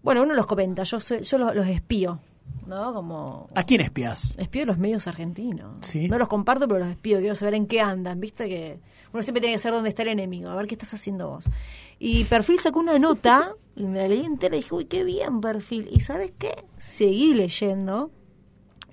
[0.02, 2.18] Bueno, uno los comenta, yo, soy- yo los, los espío,
[2.66, 2.92] ¿no?
[2.92, 4.34] Como ¿A quién espías?
[4.36, 5.76] espío los medios argentinos.
[5.80, 6.08] Sí.
[6.08, 8.48] No los comparto, pero los espío, quiero saber en qué andan, ¿viste?
[8.48, 8.78] Que
[9.12, 11.48] uno siempre tiene que saber dónde está el enemigo, a ver qué estás haciendo vos.
[11.98, 15.40] Y Perfil sacó una nota, y me la leí entera y dije, uy, qué bien
[15.40, 15.88] Perfil.
[15.90, 16.64] Y ¿sabes qué?
[16.76, 18.10] Seguí leyendo,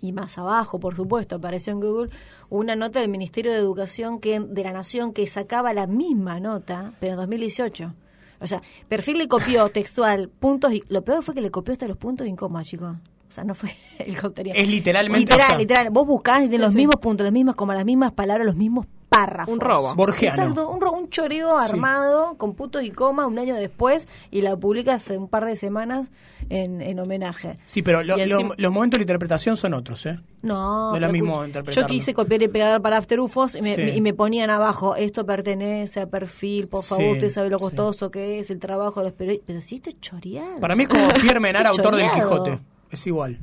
[0.01, 2.09] y más abajo, por supuesto, apareció en Google
[2.49, 6.93] una nota del Ministerio de Educación que de la Nación que sacaba la misma nota,
[6.99, 7.93] pero en 2018.
[8.41, 11.87] O sea, Perfil le copió textual puntos y lo peor fue que le copió hasta
[11.87, 12.95] los puntos y coma, chicos.
[13.29, 13.69] O sea, no fue
[13.99, 14.55] el contenido.
[14.57, 15.89] Es literalmente, Literal, o sea- literal.
[15.91, 16.77] Vos buscás y Sí, los sí.
[16.77, 19.53] mismos puntos, las mismas, como las mismas palabras, los mismos párrafos.
[19.53, 19.93] Un robo.
[19.93, 20.41] Borgiano.
[20.41, 24.93] Exacto, un, un choreo armado con puntos y coma un año después y la publica
[24.93, 26.09] hace un par de semanas
[26.49, 27.55] en, en homenaje.
[27.65, 30.17] Sí, pero lo- lo- los momentos de interpretación son otros, ¿eh?
[30.41, 31.45] No, No lo mismo.
[31.45, 33.81] Yo quise copiar y pegar para After UFOs y me, Sí.
[33.83, 37.59] me- y me ponían abajo, esto pertenece a perfil, por favor, Sí, usted sabe lo
[37.59, 37.65] sí.
[37.65, 39.45] costoso que es el trabajo de los periodistas.
[39.47, 40.59] Pero si esto es choreado.
[40.61, 42.09] Para mí es como Pierre Menard, autor del.
[42.11, 42.59] Quijote.
[42.89, 43.39] Es igual.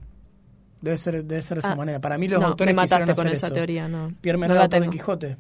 [0.81, 2.01] Debe ser, debe ser de esa Ah, manera.
[2.01, 3.55] Para mí los no, autores me mataste quisieron con hacer esa eso.
[3.55, 4.13] teoría, no.
[4.21, 4.91] Pierre Menard, autor del.
[4.91, 5.37] Quijote.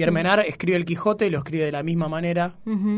[0.00, 2.54] Pierre Menard escribe el Quijote y lo escribe de la misma manera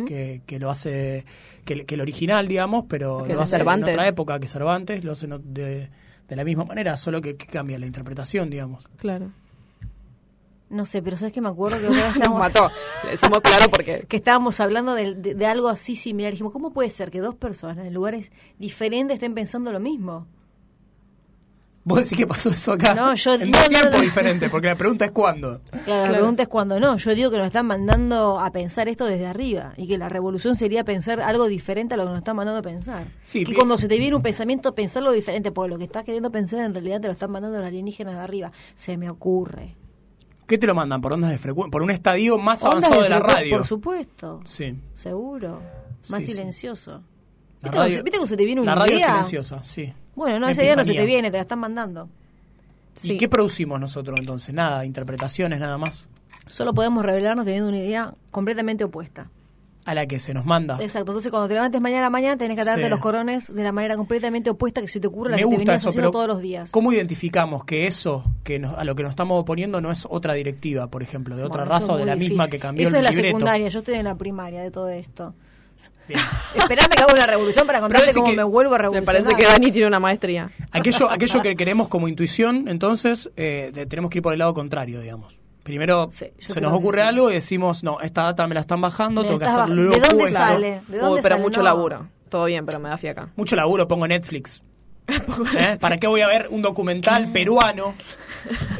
[0.06, 1.24] que, que lo hace
[1.64, 3.88] que, que el original, digamos, pero Que lo hace Cervantes.
[3.88, 5.88] en otra época que Cervantes, lo hace de,
[6.28, 8.88] de la misma manera, solo que, que cambia la interpretación, digamos.
[8.96, 9.30] Claro.
[10.70, 12.70] No sé, pero ¿sabes que Me acuerdo que vez Nos estábamos- mató.
[13.04, 14.04] Le decimos claro porque...
[14.08, 16.32] que estábamos hablando de, de- de algo así similar.
[16.32, 20.26] Dijimos, ¿cómo puede ser que dos personas en lugares diferentes estén pensando lo mismo?
[21.84, 22.94] ¿Vos decís que pasó eso acá?
[22.94, 25.60] No, yo- En no, dos no, tiempos diferentes, porque la pregunta es cuándo.
[25.68, 26.12] Claro, Claro.
[26.12, 26.96] la pregunta es cuándo no.
[26.96, 30.54] Yo digo que nos están mandando a pensar esto desde arriba y que la revolución
[30.54, 33.08] sería pensar algo diferente a lo que nos están mandando a pensar.
[33.22, 36.30] Sí, que cuando se te viene un pensamiento, pensarlo diferente, porque lo que estás queriendo
[36.30, 38.52] pensar en realidad te lo están mandando los alienígenas de arriba.
[38.76, 39.74] Se me ocurre.
[40.46, 41.00] ¿Qué te lo mandan?
[41.00, 41.70] ¿Por ondas de frecuencia?
[41.72, 43.56] ¿Por un estadio más avanzado de, la radio?
[43.58, 44.78] Por supuesto, Sí.
[44.92, 45.60] seguro.
[46.10, 47.02] Más Sí, silencioso.
[47.62, 49.06] ¿Viste, cuando radio- se, viste cuando se te viene una La radio idea?
[49.08, 49.92] silenciosa, sí.
[50.14, 52.08] Bueno, no, esa idea no se te viene, te la están mandando.
[52.94, 53.14] Sí.
[53.14, 54.54] ¿Y qué producimos nosotros entonces?
[54.54, 56.06] Nada, interpretaciones nada más.
[56.48, 59.28] Solo podemos revelarnos teniendo una idea completamente opuesta.
[59.84, 60.76] A la que se nos manda.
[60.80, 62.88] Exacto, entonces cuando te levantes mañana a la mañana tenés que atarte Sí.
[62.90, 65.42] los corones de la manera completamente opuesta que se te ocurre a la Me que
[65.42, 66.70] te gusta venías eso, haciendo pero todos los días.
[66.70, 70.34] ¿cómo identificamos que eso que nos- a lo que nos estamos oponiendo no es otra
[70.34, 73.00] directiva, por ejemplo, de otra Bueno, raza o de la misma que cambió Eso el
[73.06, 73.28] es la libreto?
[73.38, 75.34] secundaria, yo estoy en la primaria de todo esto.
[76.08, 76.20] Bien.
[76.54, 79.22] Esperame que haga una revolución para contarte decís cómo que- me vuelvo a Me revolucionar.
[79.24, 80.50] parece que Dani tiene una maestría.
[80.70, 85.00] Aquello, aquello que queremos como intuición, entonces, eh, tenemos que ir por el lado contrario,
[85.00, 85.38] digamos.
[85.62, 87.06] Primero Sí, se nos ocurre sí.
[87.08, 90.00] algo y decimos, no, esta data me la están bajando, Me tengo que hacerlo ¿De
[90.00, 90.80] dónde sale?
[90.88, 91.42] ¿De dónde pero sale?
[91.42, 91.64] mucho No.
[91.64, 92.08] laburo.
[92.28, 93.28] Todo bien, pero me da fiaca.
[93.36, 94.60] Mucho laburo pongo Netflix.
[95.58, 95.76] ¿Eh?
[95.80, 97.94] ¿Para qué voy a ver un documental peruano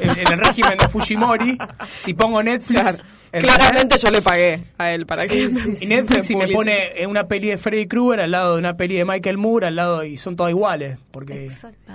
[0.01, 1.59] en, en el régimen de Fujimori
[1.97, 3.05] si pongo Netflix?
[3.31, 5.49] Claramente yo le pagué a él para que
[5.81, 8.97] Y Netflix y me pone una peli de Freddy Krueger al lado de una peli
[8.97, 11.93] de Michael Moore al lado y son todas iguales porque Exacto.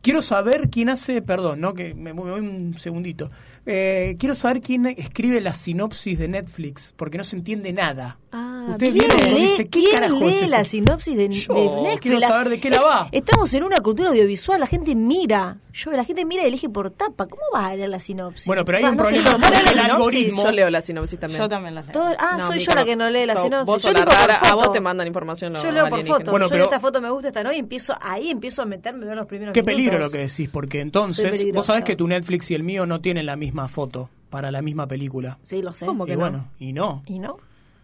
[0.00, 3.30] quiero saber quién hace perdón no que me, me voy un segundito
[3.66, 8.53] Eh, quiero saber quién escribe la sinopsis de Netflix porque no se entiende nada Ah,
[8.72, 11.28] Ustedes ¿quién vieron cuando lee, dice qué quién carajo lee es eso la sinopsis de,
[11.28, 12.00] Yo de Netflix?
[12.00, 13.08] quiero saber de qué la va.
[13.12, 15.58] Estamos en una cultura audiovisual, la gente mira.
[15.72, 17.26] Yo, la gente mira y elige por tapa.
[17.26, 18.46] ¿Cómo vas a leer la sinopsis?
[18.46, 20.24] Bueno, pero hay Va, un no sé, problema, ¿no lees la porque el sinopsis?
[20.24, 21.42] algoritmo- Yo leo la sinopsis también.
[21.42, 21.92] Yo también las leo.
[21.92, 23.66] Todo- ah, No, soy Mica, yo la que no lee la so- sinopsis.
[23.66, 24.56] vos yo sos la elijo por rara, a foto.
[24.56, 26.30] vos te mandan información Yo leo por foto.
[26.30, 29.04] Bueno, yo pero- esta foto me gusta, esta no, y empiezo, ahí empiezo a meterme
[29.06, 29.76] en los primeros Qué minutos.
[29.76, 31.66] peligro lo que decís, porque Soy entonces vos peligrosa.
[31.66, 34.86] sabés que tu Netflix y el mío no tienen la misma foto para la misma
[34.86, 35.38] película.
[35.42, 35.86] Sí, lo sé.
[35.86, 36.20] ¿Cómo Y que no?
[36.20, 37.02] bueno, y no.
[37.06, 37.36] ¿Y no?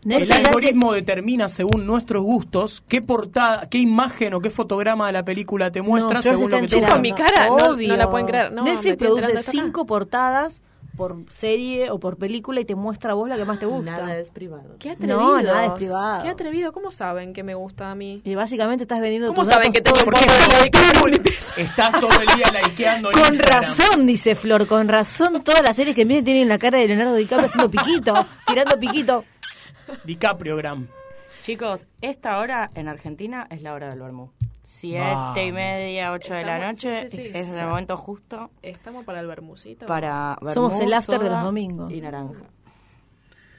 [0.08, 5.12] El hace- algoritmo determina según nuestros gustos qué portada, qué imagen o qué fotograma de
[5.12, 6.96] la película te muestra No, según se lo que te gusta.
[6.98, 7.88] mi cara, no- Obvio.
[7.88, 8.50] no la pueden creer.
[8.52, 9.42] No, Netflix produce acá.
[9.42, 10.62] cinco portadas
[10.96, 13.92] por serie o por película y te muestra a vos la que más te gusta.
[13.92, 14.76] Nada es privado.
[14.78, 15.22] Qué atrevidos.
[15.22, 16.22] No, nada es privado.
[16.24, 16.72] Qué atrevido.
[16.72, 18.20] ¿Cómo saben que me gusta a mí?
[18.24, 20.26] Y básicamente estás vendiendo ¿Cómo tus saben datos que tengo un el
[21.00, 21.30] poco de?
[21.56, 23.62] Estás todo el día likeando en Con Instagram.
[23.62, 27.14] razón, dice Flor, con razón todas las series que miren tienen la cara de Leonardo
[27.14, 29.24] DiCaprio haciendo piquito, tirando piquito.
[30.04, 30.88] DiCaprio-gram.
[31.42, 34.30] Chicos, esta hora en Argentina es la hora del vermú.
[34.64, 35.38] Siete Vamos.
[35.38, 37.38] y media, ocho de la Estamos- noche sí, sí, sí.
[37.38, 39.86] es el momento justo Estamos para el bermucito.
[39.86, 41.90] para vermú, Somos el after de soda los domingos.
[41.92, 42.44] Y naranja.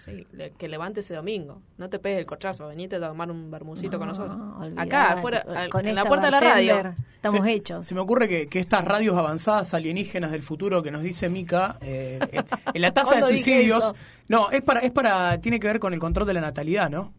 [0.03, 1.61] Sí, le- que levante ese domingo.
[1.77, 2.67] No te pegues el corchazo.
[2.67, 4.35] Venite a tomar un bermucito con nosotros.
[4.59, 6.95] olvidate, Acá, afuera, con- al- con en la puerta de la radio.
[7.15, 7.85] Estamos se, hechos.
[7.85, 11.77] Se me ocurre que, que estas radios avanzadas alienígenas del futuro que nos dice Mica,
[11.81, 12.41] eh, eh,
[12.73, 13.93] en la tasa de ¿Cuándo dije suicidios,
[14.27, 17.13] no, es para, es para, tiene que ver con el control de la natalidad, ¿no?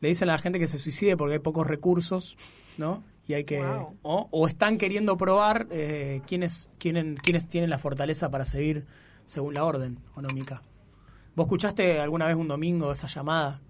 [0.00, 2.36] Le dicen a la gente que se suicide porque hay pocos recursos,
[2.78, 3.04] ¿no?
[3.28, 3.98] Y hay que, Wow.
[4.02, 8.84] o, o están queriendo probar eh, quiénes, quiénes, quiénes tienen la fortaleza para seguir
[9.26, 10.60] según la orden, ¿o no, Mica?
[11.34, 13.60] ¿Vos escuchaste alguna vez un domingo esa llamada?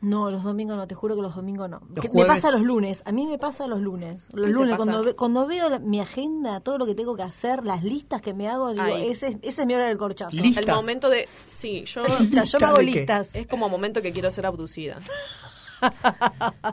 [0.00, 1.80] No, los domingos no, te juro que los domingos no.
[1.92, 4.28] Los Que jueves- Me pasa los lunes, a mí me pasa los lunes.
[4.32, 7.16] Los ¿Qué te lunes, cuando, ve- cuando veo la- mi agenda, todo lo que tengo
[7.16, 10.36] que hacer, las listas que me hago, digo, ese, esa es mi hora del corchazo.
[10.36, 10.68] Listas.
[10.68, 11.28] El momento de...
[11.48, 12.04] Sí, yo...
[12.20, 13.34] Listas, yo me hago listas.
[13.34, 14.98] Es como momento que quiero ser abducida.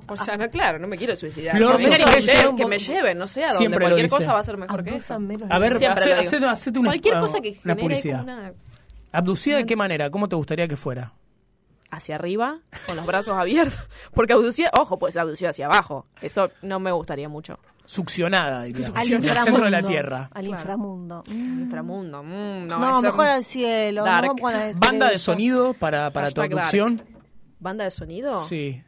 [0.08, 1.56] O sea, no, claro, no me quiero suicidar.
[1.58, 3.78] Flor, que, me lleven, que me lleven, no sé a dónde.
[3.78, 5.14] Cualquier cosa va a ser mejor que eso.
[5.50, 8.54] A ver, Siempre hace- hacete- hacete una, Cualquier cosa que genere una...
[9.16, 10.10] ¿Abducida de qué manera?
[10.10, 11.14] ¿Cómo te gustaría que fuera?
[11.92, 13.80] hacia arriba, con los brazos abiertos.
[14.14, 16.06] Porque abducida, ojo, puede ser abducida hacia abajo.
[16.22, 17.58] Eso no me gustaría mucho.
[17.86, 18.88] Succionada, diría.
[18.96, 19.44] Al En el inframundo.
[19.46, 20.18] centro de la Tierra.
[20.34, 20.48] Al Claro.
[20.62, 21.24] inframundo.
[21.30, 21.62] Mm.
[21.62, 22.24] Inframundo.
[22.24, 24.02] mm, no, No, mejor al cielo.
[24.02, 24.28] no Dark.
[24.28, 26.60] vamos con la de Banda de sonido para, para tu Hashtag dark.
[26.60, 27.02] abducción.
[27.60, 28.40] Banda de sonido.
[28.42, 28.84] Sí.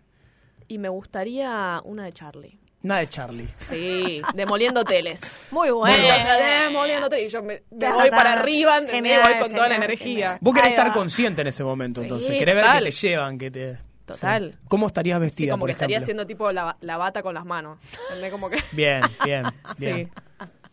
[0.68, 2.60] Y me gustaría una de Charlie.
[2.88, 3.48] Nada de Charlie.
[3.60, 5.22] Sí, demoliendo hoteles.
[5.52, 5.96] Muy bueno.
[5.96, 7.28] Bueno, ya demoliendo hoteles.
[7.28, 8.82] Y yo me, voy para arriba.
[8.90, 10.06] Genial, voy con toda la energía.
[10.28, 10.38] genial.
[10.42, 12.30] Vos querés estar consciente en ese momento, Sí, entonces.
[12.40, 12.84] Querés ver total.
[12.84, 13.78] que te llevan, que te...
[14.06, 14.52] Total.
[14.54, 14.60] Sí.
[14.70, 16.06] ¿Cómo estarías vestida, Sí, como por que estaría ejemplo?
[16.06, 17.78] haciendo tipo la, la bata con las manos.
[18.08, 18.32] ¿Entendés?
[18.32, 18.58] Como que...
[18.72, 19.44] Bien, bien,
[19.76, 20.08] Sí.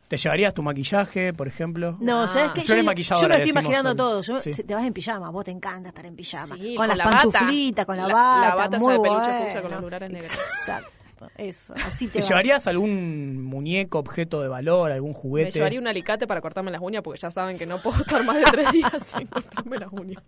[0.07, 1.97] ¿Te llevarías tu maquillaje, por ejemplo?
[1.99, 2.29] No, Ah.
[2.29, 2.61] ¿sabes qué?
[2.61, 4.21] Yo, yo me lo estoy imaginando todo.
[4.23, 4.53] Yo, Sí.
[4.53, 6.55] se- Te vas en pijama, vos te encanta estar en pijama.
[6.57, 8.49] Sí, con, con las la pantuflitas, con la, La- bata.
[8.51, 10.33] la bata esa muy de peluche fucsia con los lunares negros.
[10.33, 10.89] Exacto,
[11.37, 11.75] eso.
[11.85, 15.51] Así te, ¿Te llevarías algún muñeco, objeto de valor, algún Me juguete?
[15.53, 18.37] llevaría un alicate para cortarme las uñas porque ya saben que no puedo estar más
[18.37, 20.23] de tres días sin cortarme las uñas.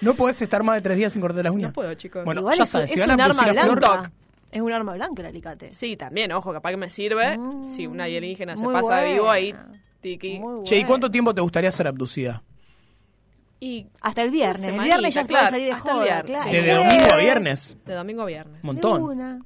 [0.00, 1.68] ¿No podés estar más de tres días sin cortar las uñas?
[1.70, 2.24] No puedo, chicos.
[2.24, 4.12] Bueno, Igual ya es, saben, es si van a un arma abducir a Flor, blanca.
[4.52, 5.72] Es un arma blanca el alicate.
[5.72, 7.36] Sí, también, ojo, capaz que me sirve.
[7.36, 9.54] Mm, si una alienígena se pasa de vivo ahí,
[10.00, 10.40] tiki.
[10.62, 12.42] Che, ¿y cuánto tiempo te gustaría ser abducida?
[13.58, 14.66] Y Hasta el viernes.
[14.66, 16.50] El viernes ya se claro, puede salir de hasta el joda, viernes, claro.
[16.50, 16.56] sí.
[16.56, 17.76] ¿De domingo a viernes?
[17.86, 18.64] de domingo a viernes.
[18.64, 19.44] Montón.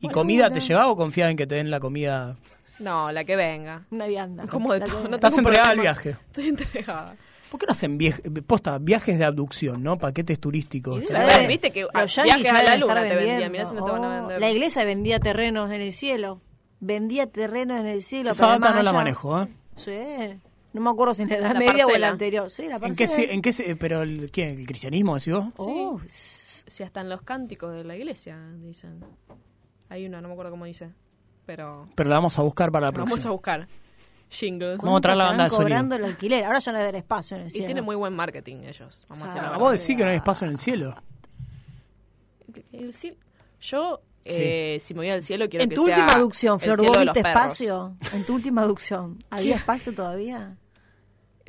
[0.00, 2.36] ¿Y Bueno, comida te llevaba o confías en que te den la comida?
[2.78, 3.84] No, la que venga.
[3.90, 4.46] Una vianda.
[4.46, 5.06] Como de todo.
[5.08, 6.16] No Estás entregada al viaje.
[6.28, 7.16] Estoy entregada.
[7.50, 9.98] ¿Por qué no hacen viej- posta, viajes de abducción, no?
[9.98, 11.02] Paquetes turísticos.
[11.02, 11.32] Y ¿Sabes?
[11.34, 11.48] ¿Sabes?
[11.48, 13.18] Viste que a- viajes ya a la luna te vendían.
[13.18, 13.50] vendiendo.
[13.50, 14.40] Mirá si no te van a vender.
[14.40, 16.40] La iglesia vendía terrenos en el cielo.
[16.78, 18.30] Vendía terrenos en el cielo.
[18.30, 19.48] Esa data no la manejo, ¿eh?
[19.76, 20.40] Sí.
[20.72, 22.48] No me acuerdo si en la edad La media o en la anterior.
[22.48, 24.50] Sí, la ¿En qué, se- en qué se- pero el, ¿qué?
[24.52, 25.46] ¿El cristianismo decís vos?
[25.56, 29.04] Oh, Si hasta en los cánticos de la iglesia dicen.
[29.90, 30.90] Hay una, no me acuerdo cómo dice.
[31.44, 33.32] Pero Pero la vamos a buscar para la vamos a próxima.
[33.32, 33.68] buscar.
[34.30, 34.76] Jingle.
[34.76, 35.64] Vamos a traer la banda de sonido.
[35.64, 36.44] cobrando el alquiler.
[36.44, 37.66] Ahora ya no debe haber espacio en el Y cielo.
[37.66, 39.04] tiene muy buen marketing ellos.
[39.08, 39.58] Vamos a O sea, verdad.
[39.58, 40.94] vos decís que no hay espacio en el cielo.
[42.72, 43.16] El cielo-
[43.60, 46.60] Yo, eh, si me voy al cielo, quiero En que tu sea última aducción, el
[46.60, 47.96] Flor, cielo ¿vos de los viste espacio?
[48.12, 50.56] En tu última aducción, ¿había espacio todavía?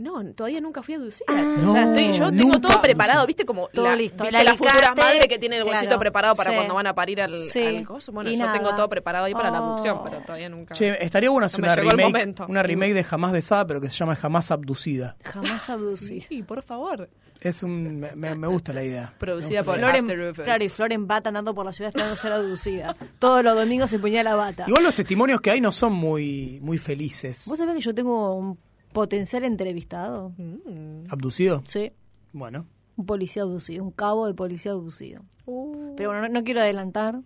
[0.01, 1.25] No, todavía nunca fui aducida.
[1.27, 1.55] Ah.
[1.67, 3.27] o sea, estoy, yo tengo todo preparado.
[3.27, 3.45] ¿viste?
[3.45, 4.23] Como Todo la, listo.
[4.23, 6.55] ¿viste El la futura madre que tiene el bolsito claro, preparado para sí.
[6.55, 8.11] cuando van a parir al, Sí, al coso.
[8.11, 10.03] Bueno, y yo tengo todo preparado ahí para la abducción, Oh.
[10.03, 10.73] pero todavía nunca.
[10.73, 13.95] Che, estaría bueno hacer No una remake, una remake de Jamás Besada, pero que se
[13.95, 15.17] llama Jamás Abducida.
[15.23, 16.25] Jamás abducida.
[16.27, 17.09] Sí, por favor.
[17.39, 19.13] Es un, me, gusta la idea.
[19.17, 20.01] Producida por gusta la idea.
[20.01, 20.43] Flor en, After Rufus.
[20.45, 22.95] claro, y Flor en bata andando por la ciudad esperando ser abducida.
[23.19, 24.65] Todos los domingos se ponía la bata.
[24.67, 27.45] Igual los testimonios que hay no son muy, muy felices.
[27.47, 28.59] ¿Vos sabés que yo tengo un
[28.93, 30.33] potencial entrevistado?
[30.37, 31.05] Mm.
[31.09, 31.63] ¿Abducido?
[31.65, 31.91] Sí.
[32.33, 32.65] Bueno.
[32.97, 35.23] Un policía abducido, un cabo de policía abducido.
[35.45, 37.21] Uh, Pero bueno, no, no quiero adelantar.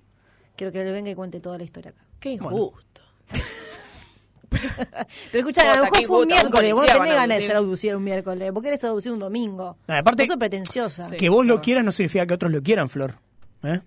[0.56, 2.02] Quiero que él venga y cuente toda la historia acá.
[2.20, 2.58] qué Bueno.
[2.58, 3.02] injusto.
[4.50, 6.74] Pero escucha, a lo mejor fue un miércoles.
[6.74, 7.48] Vos no tenés ganas de abducir.
[7.48, 8.52] ser abducido un miércoles.
[8.54, 9.78] ¿Por qué eres abducido un domingo?
[9.88, 11.10] No, aparte- Vos sos pretenciosa.
[11.10, 11.18] Sí.
[11.18, 13.16] Que vos lo quieras no significa que otros lo quieran, Flor.
[13.64, 13.82] ¿Eh?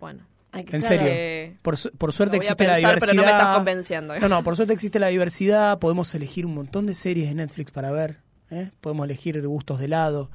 [0.00, 0.24] Bueno.
[0.60, 1.06] En claro, serio.
[1.10, 3.06] Eh, Por, su- por suerte existe la diversidad.
[3.08, 4.20] pero no me estás convenciendo, ¿eh?
[4.20, 5.78] No, no, por suerte existe la diversidad.
[5.78, 8.18] Podemos elegir un montón de series de Netflix para ver.
[8.50, 8.70] ¿eh?
[8.80, 10.30] Podemos elegir de gustos de helado.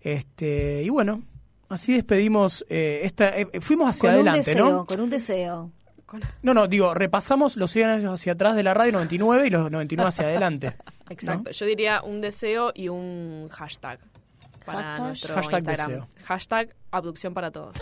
[0.00, 1.22] Este, y bueno,
[1.68, 2.64] así despedimos.
[2.68, 4.86] eh, esta, eh, fuimos hacia con un adelante, deseo, ¿no?
[4.86, 5.70] Con un deseo.
[6.42, 9.70] No, no, digo, repasamos los 100 años hacia atrás de la radio 99 y los
[9.70, 10.74] 99 hacia adelante.
[11.08, 11.50] Exacto.
[11.52, 14.00] Yo diría un deseo y un hashtag
[14.66, 15.00] para Hashtag.
[15.06, 15.88] nuestro Hashtag Instagram.
[15.90, 16.08] deseo.
[16.24, 17.76] Hashtag abducción para todos.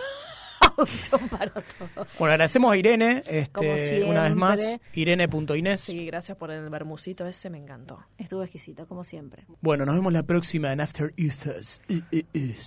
[1.31, 2.07] Para todo.
[2.18, 3.22] Bueno, agradecemos a Irene,
[3.53, 5.81] Como este, una vez más, irene.inés.
[5.81, 8.05] Sí, gracias por el bermucito ese, me encantó.
[8.16, 9.45] Estuvo exquisito, como siempre.
[9.61, 11.81] Bueno, nos vemos la próxima en After Ethos.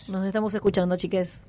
[0.09, 1.41] Nos estamos escuchando, chiques.